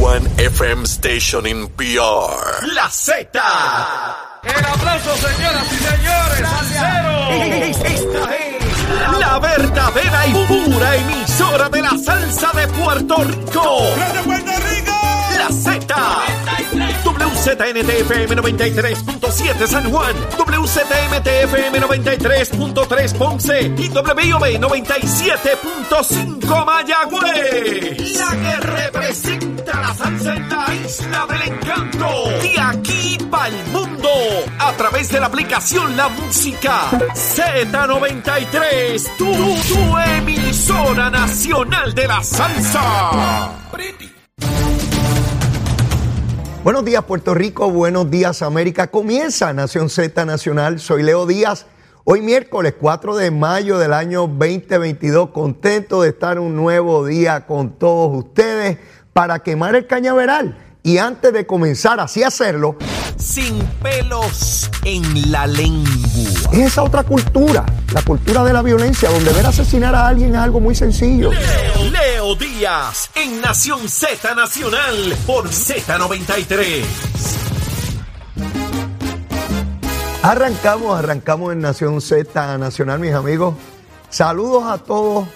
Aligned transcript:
one 0.00 0.24
FM 0.38 0.86
station 0.86 1.46
in 1.46 1.68
PR. 1.68 2.66
La 2.74 2.88
Z. 2.90 3.28
El 4.42 4.64
aplauso, 4.64 5.14
señoras 5.16 5.72
y 5.72 5.76
señores, 5.76 6.52
al 6.52 6.66
Esta 7.62 8.36
es 8.36 8.56
la 9.18 9.38
verdadera 9.38 10.26
y 10.26 10.32
pura 10.46 10.96
emisora 10.96 11.68
de 11.68 11.82
la 11.82 11.96
salsa 11.98 12.50
de 12.52 12.66
Puerto 12.68 13.16
Rico. 13.16 13.82
¡De 14.14 14.22
Puerto 14.22 14.52
Rico! 14.70 14.92
La 15.38 15.48
Z. 15.50 15.94
WZNTFM 17.04 18.36
93.7 18.36 19.66
San 19.66 19.90
Juan, 19.90 20.14
WZMTFM 20.36 21.80
93.3 21.80 23.14
Ponce 23.16 23.72
y 23.76 23.88
WIOB 23.88 24.60
97.5 24.60 26.64
Mayagüez. 26.66 28.16
La 28.18 28.30
que 28.30 28.56
representa 28.60 29.55
la 29.74 29.94
salsa 29.94 30.34
isla 30.74 31.26
del 31.28 31.52
encanto. 31.52 32.06
De 32.42 32.60
aquí 32.60 33.18
para 33.30 33.48
el 33.48 33.66
mundo. 33.72 34.08
A 34.58 34.72
través 34.72 35.08
de 35.10 35.20
la 35.20 35.26
aplicación 35.26 35.96
La 35.96 36.08
Música 36.08 36.90
Z93. 37.14 39.16
Tu, 39.16 39.24
tu 39.24 39.98
emisora 39.98 41.10
nacional 41.10 41.94
de 41.94 42.06
la 42.06 42.22
salsa. 42.22 43.52
Buenos 46.62 46.84
días 46.84 47.04
Puerto 47.04 47.32
Rico, 47.32 47.70
buenos 47.70 48.10
días 48.10 48.42
América. 48.42 48.90
Comienza 48.90 49.52
Nación 49.52 49.88
Z 49.88 50.24
Nacional. 50.24 50.80
Soy 50.80 51.04
Leo 51.04 51.24
Díaz. 51.24 51.66
Hoy 52.02 52.22
miércoles 52.22 52.74
4 52.80 53.16
de 53.16 53.30
mayo 53.30 53.78
del 53.78 53.92
año 53.92 54.28
2022. 54.28 55.30
Contento 55.30 56.02
de 56.02 56.10
estar 56.10 56.38
un 56.38 56.56
nuevo 56.56 57.06
día 57.06 57.46
con 57.46 57.78
todos 57.78 58.16
ustedes 58.16 58.78
para 59.16 59.38
quemar 59.38 59.74
el 59.74 59.86
cañaveral. 59.86 60.54
Y 60.82 60.98
antes 60.98 61.32
de 61.32 61.46
comenzar 61.46 61.98
así 62.00 62.22
a 62.22 62.28
hacerlo, 62.28 62.76
Sin 63.16 63.58
pelos 63.82 64.70
en 64.84 65.32
la 65.32 65.46
lengua. 65.46 65.88
es 66.52 66.58
esa 66.58 66.82
otra 66.82 67.02
cultura, 67.02 67.64
la 67.94 68.02
cultura 68.02 68.44
de 68.44 68.52
la 68.52 68.60
violencia, 68.60 69.08
donde 69.08 69.32
ver 69.32 69.46
asesinar 69.46 69.94
a 69.94 70.06
alguien 70.06 70.34
es 70.34 70.36
algo 70.36 70.60
muy 70.60 70.74
sencillo. 70.74 71.30
Leo, 71.32 71.90
Leo 71.90 72.34
Díaz 72.34 73.08
en 73.14 73.40
Nación 73.40 73.88
Z 73.88 74.34
Nacional 74.34 75.16
por 75.26 75.48
Z93. 75.48 76.84
Arrancamos, 80.22 80.98
arrancamos 80.98 81.54
en 81.54 81.60
Nación 81.60 82.02
Z 82.02 82.58
Nacional, 82.58 82.98
mis 83.00 83.14
amigos. 83.14 83.54
Saludos 84.10 84.64
a 84.66 84.76
todos 84.76 85.26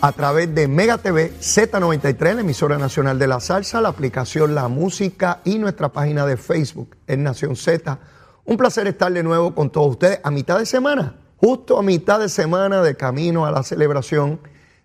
a 0.00 0.12
través 0.12 0.54
de 0.54 0.68
Mega 0.68 0.98
TV 0.98 1.32
Z93, 1.40 2.34
la 2.34 2.40
emisora 2.42 2.78
nacional 2.78 3.18
de 3.18 3.26
la 3.26 3.40
salsa, 3.40 3.80
la 3.80 3.88
aplicación 3.88 4.54
La 4.54 4.68
Música 4.68 5.40
y 5.44 5.58
nuestra 5.58 5.88
página 5.88 6.26
de 6.26 6.36
Facebook 6.36 6.96
en 7.06 7.22
Nación 7.22 7.56
Z. 7.56 7.98
Un 8.44 8.56
placer 8.56 8.86
estar 8.86 9.10
de 9.12 9.22
nuevo 9.22 9.54
con 9.54 9.70
todos 9.70 9.92
ustedes 9.92 10.20
a 10.22 10.30
mitad 10.30 10.58
de 10.58 10.66
semana, 10.66 11.16
justo 11.38 11.78
a 11.78 11.82
mitad 11.82 12.20
de 12.20 12.28
semana 12.28 12.82
de 12.82 12.96
camino 12.96 13.46
a 13.46 13.50
la 13.50 13.62
celebración 13.62 14.38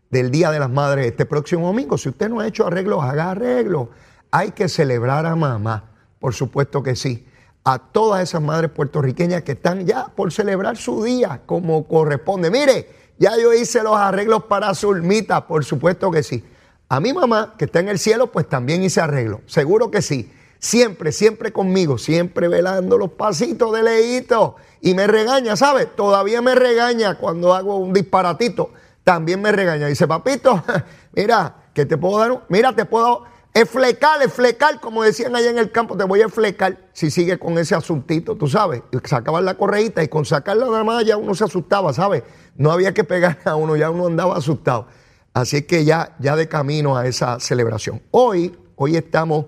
del 0.10 0.32
Día 0.32 0.50
de 0.50 0.60
las 0.60 0.70
Madres 0.70 1.08
este 1.08 1.26
próximo 1.26 1.68
domingo. 1.68 1.98
Si 1.98 2.10
usted 2.10 2.30
no 2.30 2.40
ha 2.40 2.48
hecho 2.48 2.66
arreglos, 2.66 3.04
haga 3.04 3.32
arreglos. 3.32 3.90
Hay 4.32 4.52
que 4.52 4.70
celebrar 4.70 5.26
a 5.26 5.36
mamá, 5.36 5.92
por 6.20 6.34
supuesto 6.34 6.82
que 6.82 6.96
sí. 6.96 7.28
A 7.64 7.78
todas 7.78 8.24
esas 8.24 8.42
madres 8.42 8.72
puertorriqueñas 8.72 9.44
que 9.44 9.52
están 9.52 9.86
ya 9.86 10.08
por 10.08 10.32
celebrar 10.32 10.78
su 10.78 11.04
día 11.04 11.42
como 11.46 11.88
corresponde. 11.88 12.50
Mire, 12.50 13.01
ya 13.22 13.38
yo 13.38 13.54
hice 13.54 13.84
los 13.84 13.96
arreglos 13.96 14.46
para 14.46 14.74
Zulmita, 14.74 15.46
por 15.46 15.64
supuesto 15.64 16.10
que 16.10 16.24
sí. 16.24 16.44
A 16.90 17.00
mi 17.00 17.14
mamá, 17.14 17.54
que 17.56 17.66
está 17.66 17.80
en 17.80 17.88
el 17.90 18.00
cielo, 18.00 18.32
pues 18.32 18.50
también 18.50 18.82
hice 18.84 19.00
arreglos. 19.00 19.42
Seguro 19.46 19.92
que 19.92 20.02
sí. 20.02 20.34
Siempre, 20.58 21.12
siempre 21.12 21.52
conmigo, 21.54 22.00
siempre 22.00 22.48
velando 22.48 22.98
los 22.98 23.12
pasitos 23.12 23.72
de 23.74 23.84
leíto. 23.84 24.56
Y 24.82 24.96
me 24.96 25.06
regaña, 25.06 25.56
¿sabes? 25.56 25.96
Todavía 25.96 26.42
me 26.42 26.56
regaña 26.56 27.20
cuando 27.20 27.54
hago 27.54 27.78
un 27.78 27.94
disparatito. 27.94 28.72
También 29.04 29.40
me 29.40 29.52
regaña. 29.52 29.86
Dice, 29.86 30.08
papito, 30.08 30.64
mira, 31.14 31.58
que 31.76 31.86
te 31.86 31.98
puedo 31.98 32.18
dar 32.18 32.32
un- 32.32 32.42
Mira, 32.50 32.76
te 32.76 32.86
puedo 32.86 33.24
eflecar, 33.54 34.22
eflecar, 34.22 34.80
como 34.80 35.04
decían 35.04 35.36
allá 35.36 35.50
en 35.50 35.58
el 35.58 35.72
campo, 35.72 35.98
te 35.98 36.04
voy 36.04 36.22
a 36.22 36.26
eflecar 36.26 36.78
si 36.94 37.12
sigue 37.12 37.38
con 37.38 37.58
ese 37.58 37.76
asuntito, 37.76 38.36
tú 38.36 38.48
sabes. 38.48 38.82
Sacaban 39.04 39.46
la 39.46 39.56
correíta 39.56 40.04
y 40.04 40.08
con 40.08 40.26
sacarla 40.26 40.66
nada 40.66 40.84
más 40.84 41.06
ya 41.06 41.18
uno 41.18 41.36
se 41.36 41.44
asustaba, 41.44 41.94
¿sabes? 41.94 42.24
No 42.56 42.72
había 42.72 42.94
que 42.94 43.04
pegar 43.04 43.40
a 43.46 43.56
uno, 43.56 43.76
ya 43.76 43.90
uno 43.90 44.08
andaba 44.08 44.38
asustado. 44.38 44.88
Así 45.34 45.64
que 45.64 45.86
ya, 45.86 46.16
ya 46.20 46.36
de 46.36 46.48
camino 46.48 46.98
a 46.98 47.08
esa 47.08 47.40
celebración. 47.40 48.02
Hoy, 48.12 48.58
hoy 48.76 48.96
estamos 48.96 49.46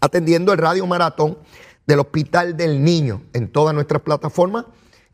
atendiendo 0.00 0.52
el 0.52 0.58
radio 0.58 0.86
maratón 0.86 1.38
del 1.86 2.00
Hospital 2.00 2.56
del 2.56 2.82
Niño 2.82 3.22
en 3.32 3.48
todas 3.48 3.74
nuestras 3.74 4.02
plataformas. 4.02 4.66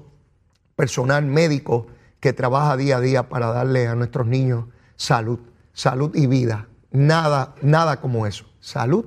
personal 0.77 1.25
médico 1.25 1.87
que 2.21 2.31
trabaja 2.31 2.77
día 2.77 2.97
a 2.97 3.01
día 3.01 3.27
para 3.27 3.47
darle 3.47 3.87
a 3.87 3.95
nuestros 3.95 4.27
niños 4.27 4.65
salud, 4.95 5.39
salud 5.73 6.15
y 6.15 6.27
vida. 6.27 6.67
Nada, 6.91 7.55
nada 7.61 7.99
como 7.99 8.27
eso, 8.27 8.45
salud 8.59 9.05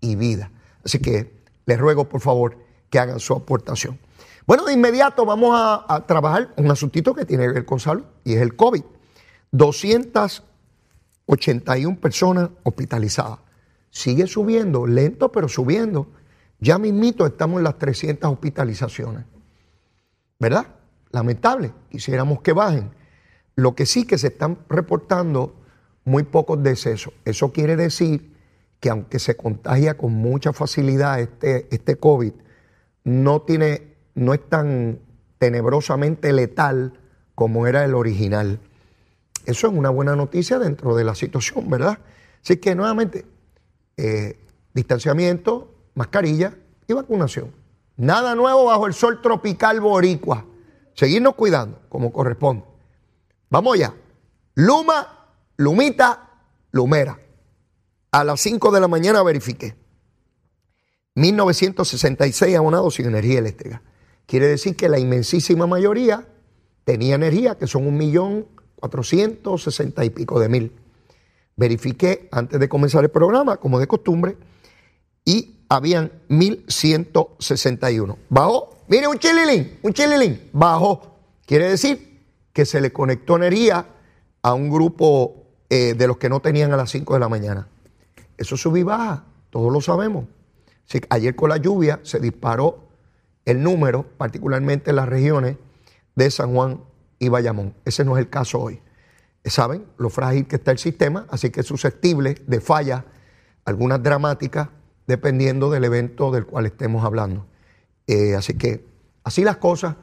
y 0.00 0.16
vida. 0.16 0.50
Así 0.84 0.98
que 0.98 1.40
les 1.66 1.78
ruego, 1.78 2.08
por 2.08 2.20
favor, 2.20 2.58
que 2.88 2.98
hagan 2.98 3.20
su 3.20 3.34
aportación. 3.34 4.00
Bueno, 4.46 4.64
de 4.64 4.72
inmediato 4.72 5.24
vamos 5.24 5.52
a, 5.54 6.04
trabajar 6.06 6.52
un 6.56 6.68
asuntito 6.70 7.14
que 7.14 7.24
tiene 7.24 7.46
que 7.46 7.52
ver 7.52 7.64
con 7.64 7.78
salud 7.78 8.02
y 8.24 8.34
es 8.34 8.42
el 8.42 8.56
COVID. 8.56 8.82
281 9.52 12.00
personas 12.00 12.50
hospitalizadas. 12.64 13.38
Sigue 13.90 14.26
subiendo, 14.26 14.86
lento 14.86 15.30
pero 15.30 15.48
subiendo. 15.48 16.08
Ya 16.58 16.78
mismito 16.78 17.26
estamos 17.26 17.58
en 17.58 17.64
las 17.64 17.78
300 17.78 18.32
hospitalizaciones. 18.32 19.24
¿Verdad? 20.38 20.66
Lamentable. 21.10 21.72
Quisiéramos 21.90 22.40
que 22.40 22.52
bajen. 22.52 22.90
Lo 23.54 23.74
que 23.74 23.86
sí 23.86 24.04
que 24.04 24.18
se 24.18 24.28
están 24.28 24.58
reportando 24.68 25.59
muy 26.04 26.22
pocos 26.24 26.62
decesos. 26.62 27.12
Eso 27.24 27.52
quiere 27.52 27.76
decir 27.76 28.34
que 28.80 28.90
aunque 28.90 29.18
se 29.18 29.36
contagia 29.36 29.96
con 29.96 30.12
mucha 30.12 30.52
facilidad 30.52 31.20
este, 31.20 31.68
este 31.70 31.96
COVID, 31.96 32.32
no, 33.04 33.42
tiene, 33.42 33.94
no 34.14 34.34
es 34.34 34.48
tan 34.48 35.00
tenebrosamente 35.38 36.32
letal 36.32 36.98
como 37.34 37.66
era 37.66 37.84
el 37.84 37.94
original. 37.94 38.60
Eso 39.46 39.66
es 39.66 39.72
una 39.72 39.90
buena 39.90 40.16
noticia 40.16 40.58
dentro 40.58 40.94
de 40.94 41.04
la 41.04 41.14
situación, 41.14 41.68
¿verdad? 41.70 41.98
Así 42.42 42.56
que 42.58 42.74
nuevamente, 42.74 43.26
eh, 43.96 44.38
distanciamiento, 44.74 45.74
mascarilla 45.94 46.54
y 46.86 46.92
vacunación. 46.92 47.52
Nada 47.96 48.34
nuevo 48.34 48.66
bajo 48.66 48.86
el 48.86 48.94
sol 48.94 49.20
tropical 49.20 49.80
boricua. 49.80 50.46
Seguirnos 50.94 51.34
cuidando 51.34 51.80
como 51.88 52.12
corresponde. 52.12 52.64
Vamos 53.50 53.78
ya. 53.78 53.94
Luma, 54.54 55.19
Lumita, 55.60 56.40
Lumera. 56.70 57.20
A 58.12 58.24
las 58.24 58.40
5 58.40 58.70
de 58.70 58.80
la 58.80 58.88
mañana 58.88 59.22
verifiqué. 59.22 59.74
1966 61.16 62.56
abonados 62.56 62.94
sin 62.94 63.04
energía 63.04 63.40
eléctrica. 63.40 63.82
Quiere 64.24 64.46
decir 64.46 64.74
que 64.74 64.88
la 64.88 64.98
inmensísima 64.98 65.66
mayoría 65.66 66.26
tenía 66.84 67.16
energía, 67.16 67.58
que 67.58 67.66
son 67.66 67.86
un 67.86 67.98
millón 67.98 68.46
cuatrocientos 68.74 69.62
sesenta 69.64 70.02
y 70.02 70.08
pico 70.08 70.40
de 70.40 70.48
mil. 70.48 70.72
verifiqué 71.56 72.30
antes 72.32 72.58
de 72.58 72.66
comenzar 72.66 73.04
el 73.04 73.10
programa, 73.10 73.58
como 73.58 73.78
de 73.78 73.86
costumbre, 73.86 74.38
y 75.26 75.66
habían 75.68 76.10
1161. 76.28 78.16
Bajó, 78.30 78.78
mire 78.88 79.08
un 79.08 79.18
chililín, 79.18 79.78
un 79.82 79.92
chililín, 79.92 80.48
bajó. 80.54 81.18
Quiere 81.44 81.68
decir 81.68 82.22
que 82.54 82.64
se 82.64 82.80
le 82.80 82.94
conectó 82.94 83.36
energía 83.36 83.86
a 84.40 84.54
un 84.54 84.70
grupo 84.70 85.39
eh, 85.70 85.94
de 85.94 86.06
los 86.08 86.16
que 86.16 86.28
no 86.28 86.40
tenían 86.40 86.72
a 86.72 86.76
las 86.76 86.90
5 86.90 87.14
de 87.14 87.20
la 87.20 87.28
mañana. 87.28 87.68
Eso 88.36 88.56
subí 88.56 88.82
baja, 88.82 89.24
todos 89.50 89.72
lo 89.72 89.80
sabemos. 89.80 90.24
ayer 91.10 91.36
con 91.36 91.50
la 91.50 91.58
lluvia 91.58 92.00
se 92.02 92.18
disparó 92.18 92.88
el 93.44 93.62
número, 93.62 94.02
particularmente 94.18 94.90
en 94.90 94.96
las 94.96 95.08
regiones 95.08 95.56
de 96.16 96.30
San 96.30 96.52
Juan 96.54 96.80
y 97.20 97.28
Bayamón. 97.28 97.74
Ese 97.84 98.04
no 98.04 98.16
es 98.16 98.24
el 98.24 98.30
caso 98.30 98.58
hoy. 98.60 98.80
Saben 99.44 99.86
lo 99.96 100.10
frágil 100.10 100.48
que 100.48 100.56
está 100.56 100.72
el 100.72 100.78
sistema, 100.78 101.26
así 101.30 101.50
que 101.50 101.60
es 101.60 101.66
susceptible 101.66 102.34
de 102.46 102.60
fallas, 102.60 103.04
algunas 103.64 104.02
dramáticas, 104.02 104.68
dependiendo 105.06 105.70
del 105.70 105.84
evento 105.84 106.30
del 106.30 106.46
cual 106.46 106.66
estemos 106.66 107.04
hablando. 107.04 107.46
Eh, 108.06 108.34
así 108.34 108.54
que 108.54 108.84
así 109.22 109.44
las 109.44 109.58
cosas, 109.58 109.94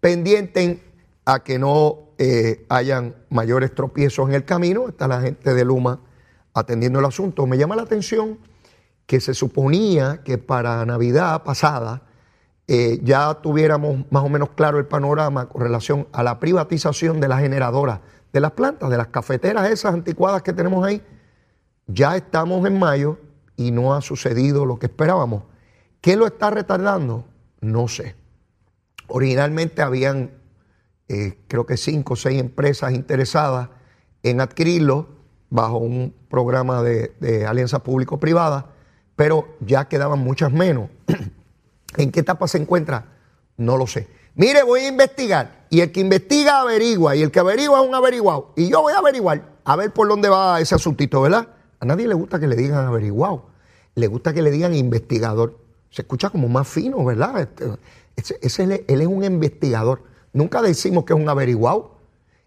pendienten 0.00 0.82
a 1.24 1.42
que 1.42 1.58
no 1.58 2.05
eh, 2.18 2.64
hayan 2.68 3.14
mayores 3.30 3.74
tropiezos 3.74 4.28
en 4.28 4.34
el 4.34 4.44
camino. 4.44 4.88
Está 4.88 5.08
la 5.08 5.20
gente 5.20 5.54
de 5.54 5.64
Luma 5.64 6.00
atendiendo 6.54 6.98
el 6.98 7.04
asunto. 7.04 7.46
Me 7.46 7.58
llama 7.58 7.76
la 7.76 7.82
atención 7.82 8.38
que 9.06 9.20
se 9.20 9.34
suponía 9.34 10.22
que 10.24 10.38
para 10.38 10.84
Navidad 10.84 11.42
pasada 11.44 12.02
eh, 12.66 12.98
ya 13.02 13.34
tuviéramos 13.34 14.04
más 14.10 14.24
o 14.24 14.28
menos 14.28 14.50
claro 14.50 14.78
el 14.78 14.86
panorama 14.86 15.48
con 15.48 15.62
relación 15.62 16.08
a 16.12 16.22
la 16.22 16.40
privatización 16.40 17.20
de 17.20 17.28
la 17.28 17.38
generadora 17.38 18.00
de 18.32 18.40
las 18.40 18.52
plantas, 18.52 18.90
de 18.90 18.98
las 18.98 19.06
cafeteras 19.06 19.70
esas 19.70 19.94
anticuadas 19.94 20.42
que 20.42 20.52
tenemos 20.52 20.84
ahí. 20.84 21.00
Ya 21.86 22.16
estamos 22.16 22.66
en 22.66 22.78
mayo 22.78 23.18
y 23.56 23.70
no 23.70 23.94
ha 23.94 24.02
sucedido 24.02 24.66
lo 24.66 24.78
que 24.78 24.86
esperábamos. 24.86 25.44
¿Qué 26.02 26.16
lo 26.16 26.26
está 26.26 26.50
retardando? 26.50 27.24
No 27.60 27.88
sé. 27.88 28.14
Originalmente 29.08 29.80
habían, 29.80 30.32
eh, 31.08 31.38
creo 31.48 31.66
que 31.66 31.76
cinco 31.76 32.14
o 32.14 32.16
seis 32.16 32.40
empresas 32.40 32.92
interesadas 32.92 33.68
en 34.22 34.40
adquirirlo 34.40 35.08
bajo 35.50 35.78
un 35.78 36.14
programa 36.28 36.82
de, 36.82 37.14
de 37.20 37.46
alianza 37.46 37.82
público-privada, 37.82 38.72
pero 39.14 39.56
ya 39.60 39.88
quedaban 39.88 40.18
muchas 40.18 40.52
menos. 40.52 40.90
¿En 41.96 42.10
qué 42.10 42.20
etapa 42.20 42.48
se 42.48 42.58
encuentra? 42.58 43.12
No 43.56 43.76
lo 43.76 43.86
sé. 43.86 44.08
Mire, 44.34 44.62
voy 44.64 44.80
a 44.80 44.88
investigar. 44.88 45.66
Y 45.70 45.80
el 45.80 45.90
que 45.92 46.00
investiga 46.00 46.60
averigua. 46.60 47.16
Y 47.16 47.22
el 47.22 47.30
que 47.30 47.40
averigua 47.40 47.80
es 47.80 47.88
un 47.88 47.94
averiguado. 47.94 48.52
Y 48.54 48.68
yo 48.68 48.82
voy 48.82 48.92
a 48.92 48.98
averiguar. 48.98 49.56
A 49.64 49.76
ver 49.76 49.92
por 49.92 50.08
dónde 50.08 50.28
va 50.28 50.60
ese 50.60 50.74
asuntito, 50.74 51.22
¿verdad? 51.22 51.48
A 51.80 51.86
nadie 51.86 52.06
le 52.06 52.14
gusta 52.14 52.38
que 52.38 52.46
le 52.46 52.54
digan 52.54 52.86
averiguado. 52.86 53.46
Le 53.94 54.06
gusta 54.06 54.34
que 54.34 54.42
le 54.42 54.50
digan 54.50 54.74
investigador. 54.74 55.58
Se 55.90 56.02
escucha 56.02 56.28
como 56.28 56.48
más 56.48 56.68
fino, 56.68 57.02
¿verdad? 57.02 57.48
Este, 58.14 58.38
ese, 58.46 58.84
él 58.86 59.00
es 59.00 59.06
un 59.06 59.24
investigador. 59.24 60.02
Nunca 60.36 60.60
decimos 60.60 61.06
que 61.06 61.14
es 61.14 61.18
un 61.18 61.30
averiguado. 61.30 61.96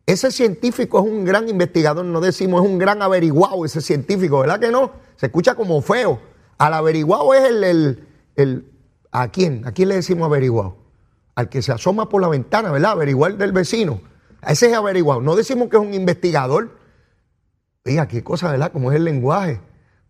Ese 0.06 0.30
científico 0.30 1.00
es 1.00 1.06
un 1.06 1.26
gran 1.26 1.50
investigador, 1.50 2.06
no 2.06 2.22
decimos 2.22 2.64
es 2.64 2.70
un 2.70 2.78
gran 2.78 3.02
averiguado 3.02 3.66
ese 3.66 3.82
científico, 3.82 4.42
¿verdad 4.42 4.60
que 4.60 4.70
no? 4.70 4.92
Se 5.16 5.26
escucha 5.26 5.56
como 5.56 5.82
feo. 5.82 6.20
Al 6.60 6.76
averiguado 6.76 7.34
es 7.34 7.46
el, 7.46 8.08
el 8.36 8.72
¿A 9.12 9.30
quién? 9.30 9.66
¿A 9.66 9.72
quién 9.72 9.90
le 9.90 9.96
decimos 9.96 10.28
averiguado? 10.28 10.78
Al 11.34 11.50
que 11.50 11.64
se 11.64 11.72
asoma 11.72 12.10
por 12.10 12.22
la 12.22 12.28
ventana, 12.28 12.72
¿verdad? 12.72 12.92
Averiguar 12.92 13.38
del 13.38 13.54
vecino. 13.54 14.02
Ese 14.48 14.68
es 14.68 14.74
averiguado. 14.74 15.22
No 15.22 15.36
decimos 15.36 15.68
que 15.70 15.78
es 15.78 15.82
un 15.82 15.96
investigador. 15.96 16.78
Oiga, 17.88 18.08
qué 18.08 18.24
cosa, 18.24 18.52
¿verdad? 18.52 18.72
Como 18.72 18.92
es 18.92 18.98
el 18.98 19.04
lenguaje. 19.04 19.62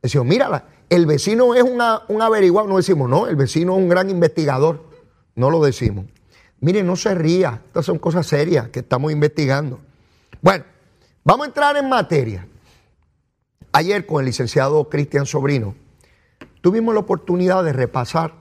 Decimos, 0.02 0.28
mira, 0.28 0.66
el 0.90 1.06
vecino 1.06 1.56
es 1.56 1.64
un 1.64 2.22
averiguado. 2.22 2.68
No 2.68 2.76
decimos, 2.76 3.10
no, 3.10 3.28
el 3.28 3.38
vecino 3.38 3.78
es 3.78 3.84
un 3.84 3.88
gran 3.88 4.10
investigador. 4.10 4.84
No 5.36 5.50
lo 5.50 5.64
decimos. 5.64 6.08
Mire, 6.62 6.84
no 6.84 6.96
se 6.96 7.16
ría. 7.16 7.62
Estas 7.68 7.86
son 7.86 8.00
cosas 8.00 8.28
serias 8.28 8.70
que 8.70 8.80
estamos 8.80 9.12
investigando. 9.12 9.80
Bueno, 10.42 10.66
vamos 11.24 11.46
a 11.46 11.48
entrar 11.48 11.78
en 11.78 11.90
materia. 11.90 12.48
Ayer 13.72 14.06
con 14.06 14.20
el 14.20 14.26
licenciado 14.26 14.90
Cristian 14.90 15.26
Sobrino 15.26 15.76
tuvimos 16.62 16.94
la 16.94 17.02
oportunidad 17.02 17.64
de 17.64 17.74
repasar 17.74 18.34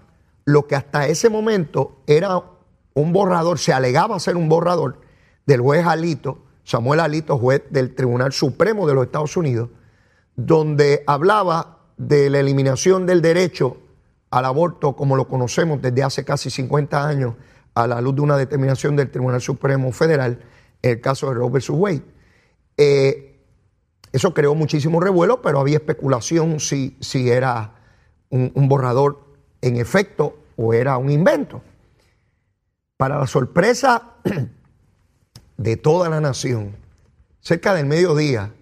lo 0.44 0.66
que 0.66 0.74
hasta 0.74 1.06
ese 1.06 1.28
momento 1.28 1.98
era 2.06 2.42
un 2.94 3.12
borrador, 3.12 3.58
se 3.58 3.72
alegaba 3.72 4.18
ser 4.18 4.36
un 4.36 4.48
borrador 4.48 5.00
del 5.46 5.60
juez 5.60 5.86
Alito, 5.86 6.38
Samuel 6.64 7.00
Alito, 7.00 7.38
juez 7.38 7.62
del 7.70 7.94
Tribunal 7.94 8.32
Supremo 8.32 8.86
de 8.86 8.94
los 8.94 9.04
Estados 9.04 9.36
Unidos, 9.36 9.68
donde 10.36 11.04
hablaba 11.06 11.78
de 11.96 12.30
la 12.30 12.40
eliminación 12.40 13.06
del 13.06 13.20
derecho 13.20 13.76
al 14.30 14.44
aborto 14.44 14.96
como 14.96 15.16
lo 15.16 15.28
conocemos 15.28 15.80
desde 15.82 16.02
hace 16.02 16.24
casi 16.24 16.50
50 16.50 17.06
años 17.06 17.34
a 17.78 17.86
la 17.86 18.00
luz 18.00 18.16
de 18.16 18.22
una 18.22 18.36
determinación 18.36 18.96
del 18.96 19.08
Tribunal 19.08 19.40
Supremo 19.40 19.92
Federal, 19.92 20.40
el 20.82 21.00
caso 21.00 21.28
de 21.28 21.34
Roe 21.34 21.48
vs. 21.48 21.70
Wade. 21.70 22.02
Eh, 22.76 23.40
eso 24.10 24.34
creó 24.34 24.56
muchísimo 24.56 24.98
revuelo, 24.98 25.42
pero 25.42 25.60
había 25.60 25.76
especulación 25.76 26.58
si, 26.58 26.96
si 27.00 27.30
era 27.30 27.74
un 28.30 28.68
borrador 28.68 29.20
en 29.60 29.76
efecto 29.76 30.38
o 30.56 30.74
era 30.74 30.98
un 30.98 31.10
invento. 31.10 31.62
Para 32.96 33.16
la 33.16 33.28
sorpresa 33.28 34.14
de 35.56 35.76
toda 35.76 36.08
la 36.08 36.20
nación, 36.20 36.74
cerca 37.40 37.74
del 37.74 37.86
mediodía, 37.86 38.52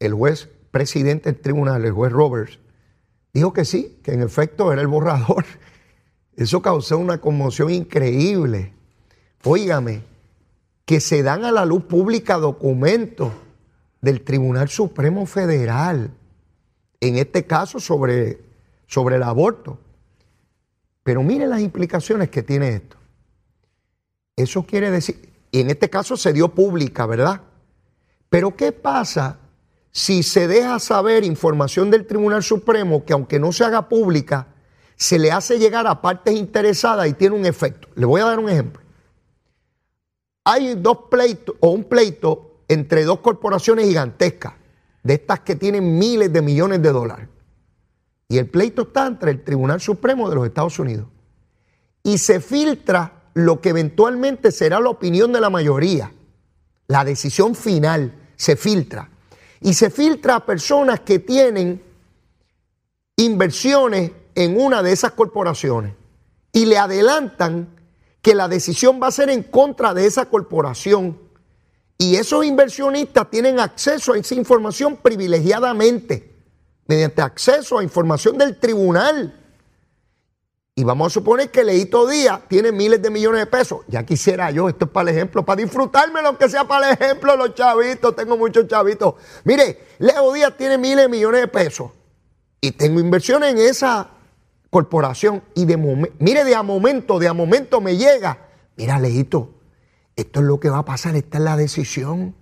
el 0.00 0.12
juez 0.12 0.50
presidente 0.70 1.32
del 1.32 1.40
tribunal, 1.40 1.82
el 1.86 1.92
juez 1.92 2.12
Roberts, 2.12 2.58
dijo 3.32 3.54
que 3.54 3.64
sí, 3.64 3.98
que 4.02 4.12
en 4.12 4.20
efecto 4.20 4.70
era 4.70 4.82
el 4.82 4.88
borrador. 4.88 5.46
Eso 6.40 6.62
causó 6.62 6.96
una 6.96 7.20
conmoción 7.20 7.70
increíble. 7.70 8.72
Óigame, 9.44 10.02
que 10.86 10.98
se 10.98 11.22
dan 11.22 11.44
a 11.44 11.52
la 11.52 11.66
luz 11.66 11.84
pública 11.84 12.38
documentos 12.38 13.30
del 14.00 14.22
Tribunal 14.22 14.70
Supremo 14.70 15.26
Federal, 15.26 16.10
en 16.98 17.18
este 17.18 17.44
caso 17.44 17.78
sobre, 17.78 18.40
sobre 18.86 19.16
el 19.16 19.22
aborto. 19.22 19.78
Pero 21.02 21.22
miren 21.22 21.50
las 21.50 21.60
implicaciones 21.60 22.30
que 22.30 22.42
tiene 22.42 22.70
esto. 22.70 22.96
Eso 24.34 24.64
quiere 24.64 24.90
decir, 24.90 25.28
y 25.50 25.60
en 25.60 25.68
este 25.68 25.90
caso 25.90 26.16
se 26.16 26.32
dio 26.32 26.54
pública, 26.54 27.04
¿verdad? 27.04 27.42
Pero 28.30 28.56
¿qué 28.56 28.72
pasa 28.72 29.36
si 29.90 30.22
se 30.22 30.48
deja 30.48 30.78
saber 30.78 31.22
información 31.22 31.90
del 31.90 32.06
Tribunal 32.06 32.42
Supremo 32.42 33.04
que 33.04 33.12
aunque 33.12 33.38
no 33.38 33.52
se 33.52 33.64
haga 33.64 33.90
pública, 33.90 34.46
se 35.00 35.18
le 35.18 35.32
hace 35.32 35.58
llegar 35.58 35.86
a 35.86 36.02
partes 36.02 36.34
interesadas 36.34 37.08
y 37.08 37.14
tiene 37.14 37.34
un 37.34 37.46
efecto? 37.46 37.88
Le 37.94 38.04
voy 38.04 38.20
a 38.20 38.26
dar 38.26 38.38
un 38.38 38.50
ejemplo. 38.50 38.82
Hay 40.44 40.74
dos 40.74 40.98
pleitos 41.10 41.56
o 41.60 41.70
un 41.70 41.84
pleito 41.84 42.64
entre 42.68 43.04
dos 43.04 43.20
corporaciones 43.20 43.86
gigantescas, 43.86 44.52
de 45.02 45.14
estas 45.14 45.40
que 45.40 45.56
tienen 45.56 45.98
miles 45.98 46.30
de 46.30 46.42
millones 46.42 46.82
de 46.82 46.92
dólares. 46.92 47.28
Y 48.28 48.36
el 48.36 48.50
pleito 48.50 48.82
está 48.82 49.06
entre 49.06 49.30
el 49.30 49.42
Tribunal 49.42 49.80
Supremo 49.80 50.28
de 50.28 50.34
los 50.34 50.46
Estados 50.46 50.78
Unidos. 50.78 51.06
Y 52.02 52.18
se 52.18 52.38
filtra 52.38 53.22
lo 53.32 53.58
que 53.62 53.70
eventualmente 53.70 54.52
será 54.52 54.80
la 54.80 54.90
opinión 54.90 55.32
de 55.32 55.40
la 55.40 55.48
mayoría. 55.48 56.12
La 56.88 57.06
decisión 57.06 57.54
final 57.54 58.12
se 58.36 58.54
filtra. 58.54 59.08
Y 59.62 59.72
se 59.72 59.88
filtra 59.88 60.36
a 60.36 60.44
personas 60.44 61.00
que 61.00 61.20
tienen 61.20 61.82
inversiones 63.16 64.12
en 64.34 64.60
una 64.60 64.82
de 64.82 64.92
esas 64.92 65.12
corporaciones. 65.12 65.94
Y 66.52 66.66
le 66.66 66.78
adelantan 66.78 67.68
que 68.22 68.34
la 68.34 68.48
decisión 68.48 69.00
va 69.02 69.08
a 69.08 69.12
ser 69.12 69.30
en 69.30 69.42
contra 69.42 69.94
de 69.94 70.06
esa 70.06 70.26
corporación. 70.26 71.18
Y 71.96 72.16
esos 72.16 72.44
inversionistas 72.44 73.30
tienen 73.30 73.60
acceso 73.60 74.12
a 74.12 74.18
esa 74.18 74.34
información 74.34 74.96
privilegiadamente 74.96 76.30
mediante 76.90 77.22
acceso 77.22 77.78
a 77.78 77.84
información 77.84 78.36
del 78.36 78.58
tribunal. 78.58 79.32
Y 80.74 80.82
vamos 80.82 81.06
a 81.06 81.14
suponer 81.14 81.50
que 81.50 81.62
Leito 81.62 82.04
Díaz 82.08 82.40
tiene 82.48 82.72
miles 82.72 83.00
de 83.00 83.10
millones 83.10 83.42
de 83.42 83.46
pesos. 83.46 83.82
Ya 83.86 84.04
quisiera 84.04 84.50
yo, 84.50 84.68
esto 84.68 84.86
es 84.86 84.90
para 84.90 85.10
el 85.10 85.16
ejemplo, 85.16 85.44
para 85.44 85.62
disfrutarme 85.62 86.20
lo 86.20 86.36
que 86.36 86.48
sea 86.48 86.66
para 86.66 86.88
el 86.88 86.94
ejemplo, 86.94 87.36
los 87.36 87.54
chavitos, 87.54 88.16
tengo 88.16 88.36
muchos 88.36 88.66
chavitos. 88.66 89.14
Mire, 89.44 89.86
Leo 90.00 90.32
Díaz 90.32 90.56
tiene 90.56 90.78
miles 90.78 91.04
de 91.04 91.08
millones 91.08 91.42
de 91.42 91.48
pesos 91.48 91.92
y 92.60 92.72
tengo 92.72 92.98
inversiones 92.98 93.52
en 93.52 93.58
esa 93.58 94.10
corporación 94.70 95.42
y 95.54 95.64
de 95.66 95.76
momento, 95.76 96.16
mire, 96.18 96.44
de 96.44 96.54
a 96.54 96.62
momento, 96.62 97.18
de 97.18 97.28
a 97.28 97.34
momento 97.34 97.80
me 97.80 97.96
llega, 97.96 98.48
mira, 98.76 98.98
Leito, 98.98 99.54
esto 100.16 100.40
es 100.40 100.46
lo 100.46 100.58
que 100.58 100.70
va 100.70 100.78
a 100.78 100.84
pasar, 100.84 101.16
esta 101.16 101.38
es 101.38 101.44
la 101.44 101.56
decisión. 101.56 102.34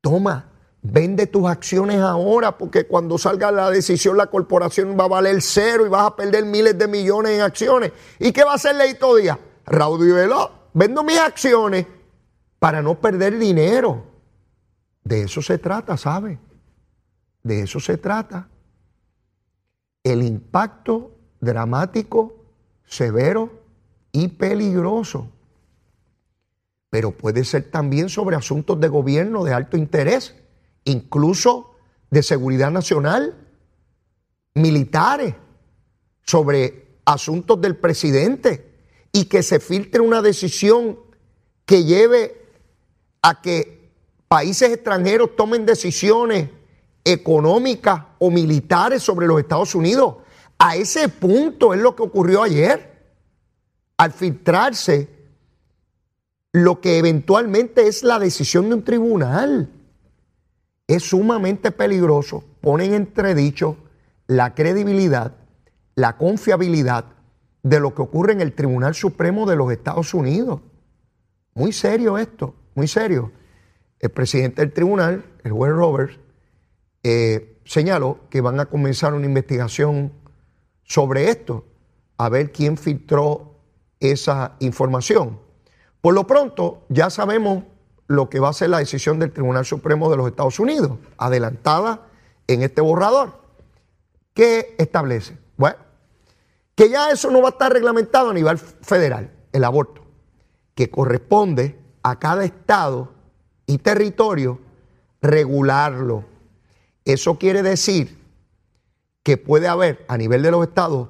Toma, 0.00 0.52
Vende 0.88 1.26
tus 1.26 1.48
acciones 1.48 2.00
ahora 2.00 2.56
porque 2.56 2.86
cuando 2.86 3.18
salga 3.18 3.50
la 3.50 3.70
decisión 3.70 4.16
la 4.16 4.28
corporación 4.28 4.96
va 4.96 5.04
a 5.04 5.08
valer 5.08 5.42
cero 5.42 5.84
y 5.84 5.88
vas 5.88 6.06
a 6.06 6.14
perder 6.14 6.44
miles 6.44 6.78
de 6.78 6.86
millones 6.86 7.32
en 7.32 7.40
acciones. 7.40 7.90
¿Y 8.20 8.30
qué 8.30 8.44
va 8.44 8.52
a 8.52 8.54
hacer 8.54 8.76
Leito 8.76 9.16
Díaz? 9.16 9.36
Raúl 9.64 10.12
Velo, 10.12 10.68
vendo 10.74 11.02
mis 11.02 11.18
acciones 11.18 11.86
para 12.60 12.82
no 12.82 13.00
perder 13.00 13.36
dinero. 13.36 14.04
De 15.02 15.22
eso 15.22 15.42
se 15.42 15.58
trata, 15.58 15.96
¿sabe? 15.96 16.38
de 17.46 17.62
eso 17.62 17.78
se 17.78 17.96
trata. 17.96 18.48
El 20.06 20.22
impacto 20.22 21.10
dramático, 21.40 22.36
severo 22.86 23.50
y 24.12 24.28
peligroso. 24.28 25.28
Pero 26.90 27.10
puede 27.10 27.42
ser 27.44 27.72
también 27.72 28.08
sobre 28.08 28.36
asuntos 28.36 28.78
de 28.78 28.86
gobierno 28.86 29.42
de 29.42 29.52
alto 29.52 29.76
interés, 29.76 30.36
incluso 30.84 31.74
de 32.08 32.22
seguridad 32.22 32.70
nacional, 32.70 33.34
militares, 34.54 35.34
sobre 36.22 37.00
asuntos 37.04 37.60
del 37.60 37.74
presidente 37.74 38.76
y 39.10 39.24
que 39.24 39.42
se 39.42 39.58
filtre 39.58 40.00
una 40.00 40.22
decisión 40.22 41.00
que 41.64 41.82
lleve 41.82 42.46
a 43.22 43.42
que 43.42 43.90
países 44.28 44.70
extranjeros 44.70 45.34
tomen 45.34 45.66
decisiones 45.66 46.48
económicas 47.06 48.02
o 48.18 48.30
militares 48.30 49.02
sobre 49.02 49.28
los 49.28 49.38
Estados 49.38 49.76
Unidos. 49.76 50.16
A 50.58 50.74
ese 50.74 51.08
punto 51.08 51.72
es 51.72 51.80
lo 51.80 51.94
que 51.94 52.02
ocurrió 52.02 52.42
ayer, 52.42 52.96
al 53.96 54.12
filtrarse 54.12 55.08
lo 56.52 56.80
que 56.80 56.98
eventualmente 56.98 57.86
es 57.86 58.02
la 58.02 58.18
decisión 58.18 58.68
de 58.68 58.74
un 58.74 58.82
tribunal. 58.82 59.70
Es 60.88 61.04
sumamente 61.04 61.70
peligroso, 61.70 62.42
pone 62.60 62.86
en 62.86 62.94
entredicho 62.94 63.76
la 64.26 64.54
credibilidad, 64.54 65.32
la 65.94 66.16
confiabilidad 66.16 67.04
de 67.62 67.78
lo 67.78 67.94
que 67.94 68.02
ocurre 68.02 68.32
en 68.32 68.40
el 68.40 68.52
Tribunal 68.52 68.94
Supremo 68.94 69.46
de 69.46 69.56
los 69.56 69.70
Estados 69.70 70.12
Unidos. 70.12 70.60
Muy 71.54 71.72
serio 71.72 72.18
esto, 72.18 72.54
muy 72.74 72.88
serio. 72.88 73.30
El 74.00 74.10
presidente 74.10 74.62
del 74.62 74.72
tribunal, 74.72 75.24
el 75.44 75.52
juez 75.52 75.72
Roberts, 75.72 76.18
eh, 77.08 77.60
señaló 77.64 78.18
que 78.30 78.40
van 78.40 78.58
a 78.58 78.66
comenzar 78.66 79.14
una 79.14 79.26
investigación 79.26 80.12
sobre 80.82 81.30
esto, 81.30 81.64
a 82.16 82.28
ver 82.28 82.50
quién 82.50 82.76
filtró 82.76 83.54
esa 84.00 84.56
información. 84.58 85.38
Por 86.00 86.14
lo 86.14 86.26
pronto, 86.26 86.82
ya 86.88 87.08
sabemos 87.10 87.62
lo 88.08 88.28
que 88.28 88.40
va 88.40 88.48
a 88.48 88.52
ser 88.52 88.70
la 88.70 88.78
decisión 88.78 89.20
del 89.20 89.32
Tribunal 89.32 89.64
Supremo 89.64 90.10
de 90.10 90.16
los 90.16 90.26
Estados 90.26 90.58
Unidos, 90.58 90.98
adelantada 91.16 92.08
en 92.48 92.62
este 92.62 92.80
borrador. 92.80 93.40
¿Qué 94.34 94.74
establece? 94.76 95.38
Bueno, 95.56 95.76
que 96.74 96.90
ya 96.90 97.10
eso 97.10 97.30
no 97.30 97.40
va 97.40 97.50
a 97.50 97.52
estar 97.52 97.72
reglamentado 97.72 98.30
a 98.30 98.34
nivel 98.34 98.58
federal, 98.58 99.30
el 99.52 99.62
aborto, 99.62 100.02
que 100.74 100.90
corresponde 100.90 101.78
a 102.02 102.18
cada 102.18 102.44
estado 102.44 103.12
y 103.64 103.78
territorio 103.78 104.58
regularlo 105.22 106.35
eso 107.06 107.38
quiere 107.38 107.62
decir 107.62 108.18
que 109.22 109.38
puede 109.38 109.68
haber 109.68 110.04
a 110.08 110.18
nivel 110.18 110.42
de 110.42 110.50
los 110.50 110.66
estados 110.66 111.08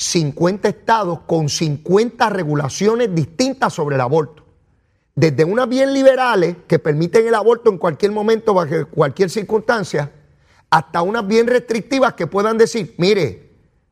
50 0.00 0.66
estados 0.66 1.20
con 1.26 1.50
50 1.50 2.30
regulaciones 2.30 3.14
distintas 3.14 3.74
sobre 3.74 3.96
el 3.96 4.00
aborto. 4.00 4.46
Desde 5.14 5.44
unas 5.44 5.68
bien 5.68 5.92
liberales 5.92 6.56
que 6.66 6.78
permiten 6.78 7.26
el 7.26 7.34
aborto 7.34 7.68
en 7.68 7.76
cualquier 7.76 8.10
momento, 8.10 8.54
bajo 8.54 8.86
cualquier 8.90 9.28
circunstancia, 9.28 10.10
hasta 10.70 11.02
unas 11.02 11.26
bien 11.26 11.46
restrictivas 11.46 12.14
que 12.14 12.26
puedan 12.26 12.56
decir, 12.56 12.94
mire, 12.96 13.50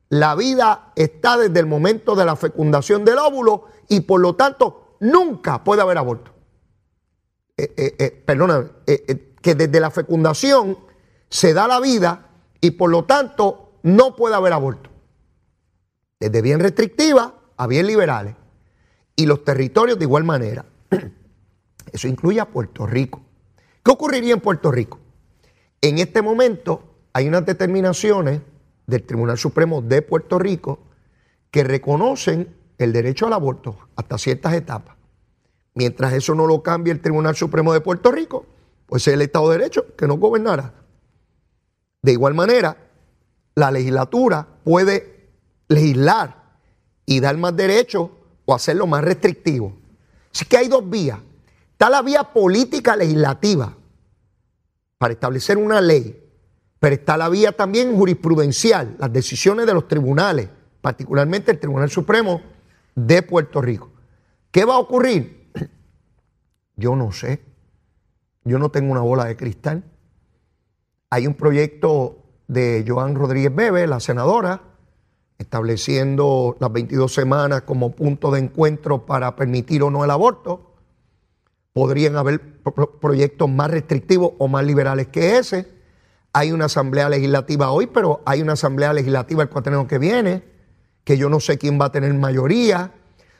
la 0.08 0.34
vida 0.34 0.92
está 0.96 1.36
desde 1.36 1.60
el 1.60 1.66
momento 1.66 2.14
de 2.14 2.24
la 2.24 2.36
fecundación 2.36 3.04
del 3.04 3.18
óvulo 3.18 3.66
y 3.86 4.00
por 4.00 4.22
lo 4.22 4.34
tanto 4.34 4.96
nunca 5.00 5.62
puede 5.62 5.82
haber 5.82 5.98
aborto. 5.98 6.32
Eh, 7.54 7.74
eh, 7.76 7.96
eh, 7.98 8.22
perdóname, 8.24 8.68
que 9.42 9.54
desde 9.54 9.78
la 9.78 9.90
fecundación 9.90 10.78
se 11.28 11.54
da 11.54 11.68
la 11.68 11.80
vida 11.80 12.30
y 12.60 12.72
por 12.72 12.90
lo 12.90 13.04
tanto 13.04 13.72
no 13.82 14.16
puede 14.16 14.34
haber 14.34 14.52
aborto. 14.52 14.90
Desde 16.20 16.42
bien 16.42 16.60
restrictiva 16.60 17.34
a 17.56 17.66
bien 17.66 17.86
liberales. 17.86 18.34
Y 19.14 19.26
los 19.26 19.44
territorios 19.44 19.98
de 19.98 20.04
igual 20.04 20.24
manera. 20.24 20.64
Eso 21.92 22.08
incluye 22.08 22.40
a 22.40 22.48
Puerto 22.48 22.86
Rico. 22.86 23.20
¿Qué 23.84 23.90
ocurriría 23.90 24.34
en 24.34 24.40
Puerto 24.40 24.70
Rico? 24.70 24.98
En 25.80 25.98
este 25.98 26.22
momento 26.22 26.82
hay 27.12 27.28
unas 27.28 27.46
determinaciones 27.46 28.40
del 28.86 29.04
Tribunal 29.04 29.38
Supremo 29.38 29.82
de 29.82 30.02
Puerto 30.02 30.38
Rico 30.38 30.80
que 31.50 31.64
reconocen 31.64 32.54
el 32.78 32.92
derecho 32.92 33.26
al 33.26 33.32
aborto 33.32 33.76
hasta 33.96 34.18
ciertas 34.18 34.54
etapas. 34.54 34.96
Mientras 35.74 36.12
eso 36.12 36.34
no 36.34 36.46
lo 36.46 36.62
cambie 36.62 36.92
el 36.92 37.00
Tribunal 37.00 37.36
Supremo 37.36 37.72
de 37.72 37.80
Puerto 37.80 38.10
Rico, 38.10 38.46
pues 38.86 39.06
es 39.06 39.14
el 39.14 39.22
Estado 39.22 39.50
de 39.50 39.58
Derecho 39.58 39.96
que 39.96 40.06
no 40.06 40.16
gobernará. 40.16 40.74
De 42.02 42.12
igual 42.12 42.34
manera, 42.34 42.76
la 43.54 43.70
legislatura 43.70 44.46
puede 44.64 45.30
legislar 45.68 46.42
y 47.06 47.20
dar 47.20 47.36
más 47.36 47.56
derechos 47.56 48.10
o 48.44 48.54
hacerlo 48.54 48.86
más 48.86 49.02
restrictivo. 49.02 49.76
Así 50.32 50.44
que 50.44 50.56
hay 50.56 50.68
dos 50.68 50.88
vías. 50.88 51.18
Está 51.72 51.90
la 51.90 52.02
vía 52.02 52.24
política 52.24 52.96
legislativa 52.96 53.74
para 54.98 55.12
establecer 55.12 55.56
una 55.58 55.80
ley, 55.80 56.18
pero 56.80 56.94
está 56.94 57.16
la 57.16 57.28
vía 57.28 57.52
también 57.52 57.96
jurisprudencial, 57.96 58.96
las 58.98 59.12
decisiones 59.12 59.66
de 59.66 59.74
los 59.74 59.88
tribunales, 59.88 60.48
particularmente 60.80 61.52
el 61.52 61.58
Tribunal 61.58 61.90
Supremo 61.90 62.40
de 62.94 63.22
Puerto 63.22 63.60
Rico. 63.60 63.90
¿Qué 64.50 64.64
va 64.64 64.74
a 64.74 64.78
ocurrir? 64.78 65.50
Yo 66.76 66.96
no 66.96 67.12
sé. 67.12 67.42
Yo 68.44 68.58
no 68.58 68.70
tengo 68.70 68.90
una 68.92 69.02
bola 69.02 69.26
de 69.26 69.36
cristal. 69.36 69.84
Hay 71.10 71.26
un 71.26 71.34
proyecto 71.34 72.18
de 72.48 72.84
Joan 72.86 73.14
Rodríguez 73.14 73.54
Bebe, 73.54 73.86
la 73.86 73.98
senadora, 73.98 74.62
estableciendo 75.38 76.56
las 76.60 76.70
22 76.70 77.12
semanas 77.12 77.62
como 77.62 77.92
punto 77.92 78.30
de 78.30 78.40
encuentro 78.40 79.06
para 79.06 79.34
permitir 79.34 79.82
o 79.82 79.90
no 79.90 80.04
el 80.04 80.10
aborto. 80.10 80.74
Podrían 81.72 82.16
haber 82.16 82.60
proyectos 83.00 83.48
más 83.48 83.70
restrictivos 83.70 84.32
o 84.38 84.48
más 84.48 84.64
liberales 84.64 85.06
que 85.06 85.38
ese. 85.38 85.68
Hay 86.34 86.52
una 86.52 86.66
asamblea 86.66 87.08
legislativa 87.08 87.70
hoy, 87.70 87.86
pero 87.86 88.20
hay 88.26 88.42
una 88.42 88.52
asamblea 88.52 88.92
legislativa 88.92 89.42
el 89.42 89.48
cuatreno 89.48 89.86
que 89.86 89.98
viene, 89.98 90.44
que 91.04 91.16
yo 91.16 91.30
no 91.30 91.40
sé 91.40 91.56
quién 91.56 91.80
va 91.80 91.86
a 91.86 91.92
tener 91.92 92.12
mayoría, 92.12 92.92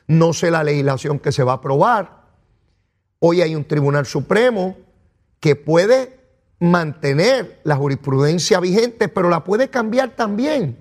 no 0.07 0.33
sé 0.33 0.49
la 0.49 0.63
legislación 0.63 1.19
que 1.19 1.31
se 1.31 1.43
va 1.43 1.51
a 1.51 1.55
aprobar. 1.55 2.23
Hoy 3.19 3.41
hay 3.41 3.53
un 3.53 3.65
tribunal 3.65 4.07
supremo 4.07 4.77
que 5.39 5.55
puede 5.55 6.18
mantener 6.59 7.61
la 7.63 7.75
jurisprudencia 7.75 8.59
vigente, 8.59 9.07
pero 9.07 9.29
la 9.29 9.43
puede 9.43 9.69
cambiar 9.69 10.15
también. 10.15 10.77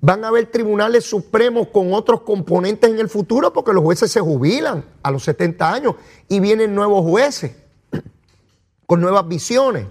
Van 0.00 0.24
a 0.24 0.28
haber 0.28 0.46
tribunales 0.46 1.04
supremos 1.04 1.68
con 1.68 1.92
otros 1.92 2.20
componentes 2.20 2.90
en 2.90 2.98
el 2.98 3.08
futuro 3.08 3.52
porque 3.52 3.72
los 3.72 3.82
jueces 3.82 4.10
se 4.10 4.20
jubilan 4.20 4.84
a 5.02 5.10
los 5.10 5.24
70 5.24 5.72
años 5.72 5.94
y 6.28 6.38
vienen 6.38 6.74
nuevos 6.74 7.04
jueces 7.04 7.56
con 8.86 9.00
nuevas 9.00 9.26
visiones. 9.26 9.86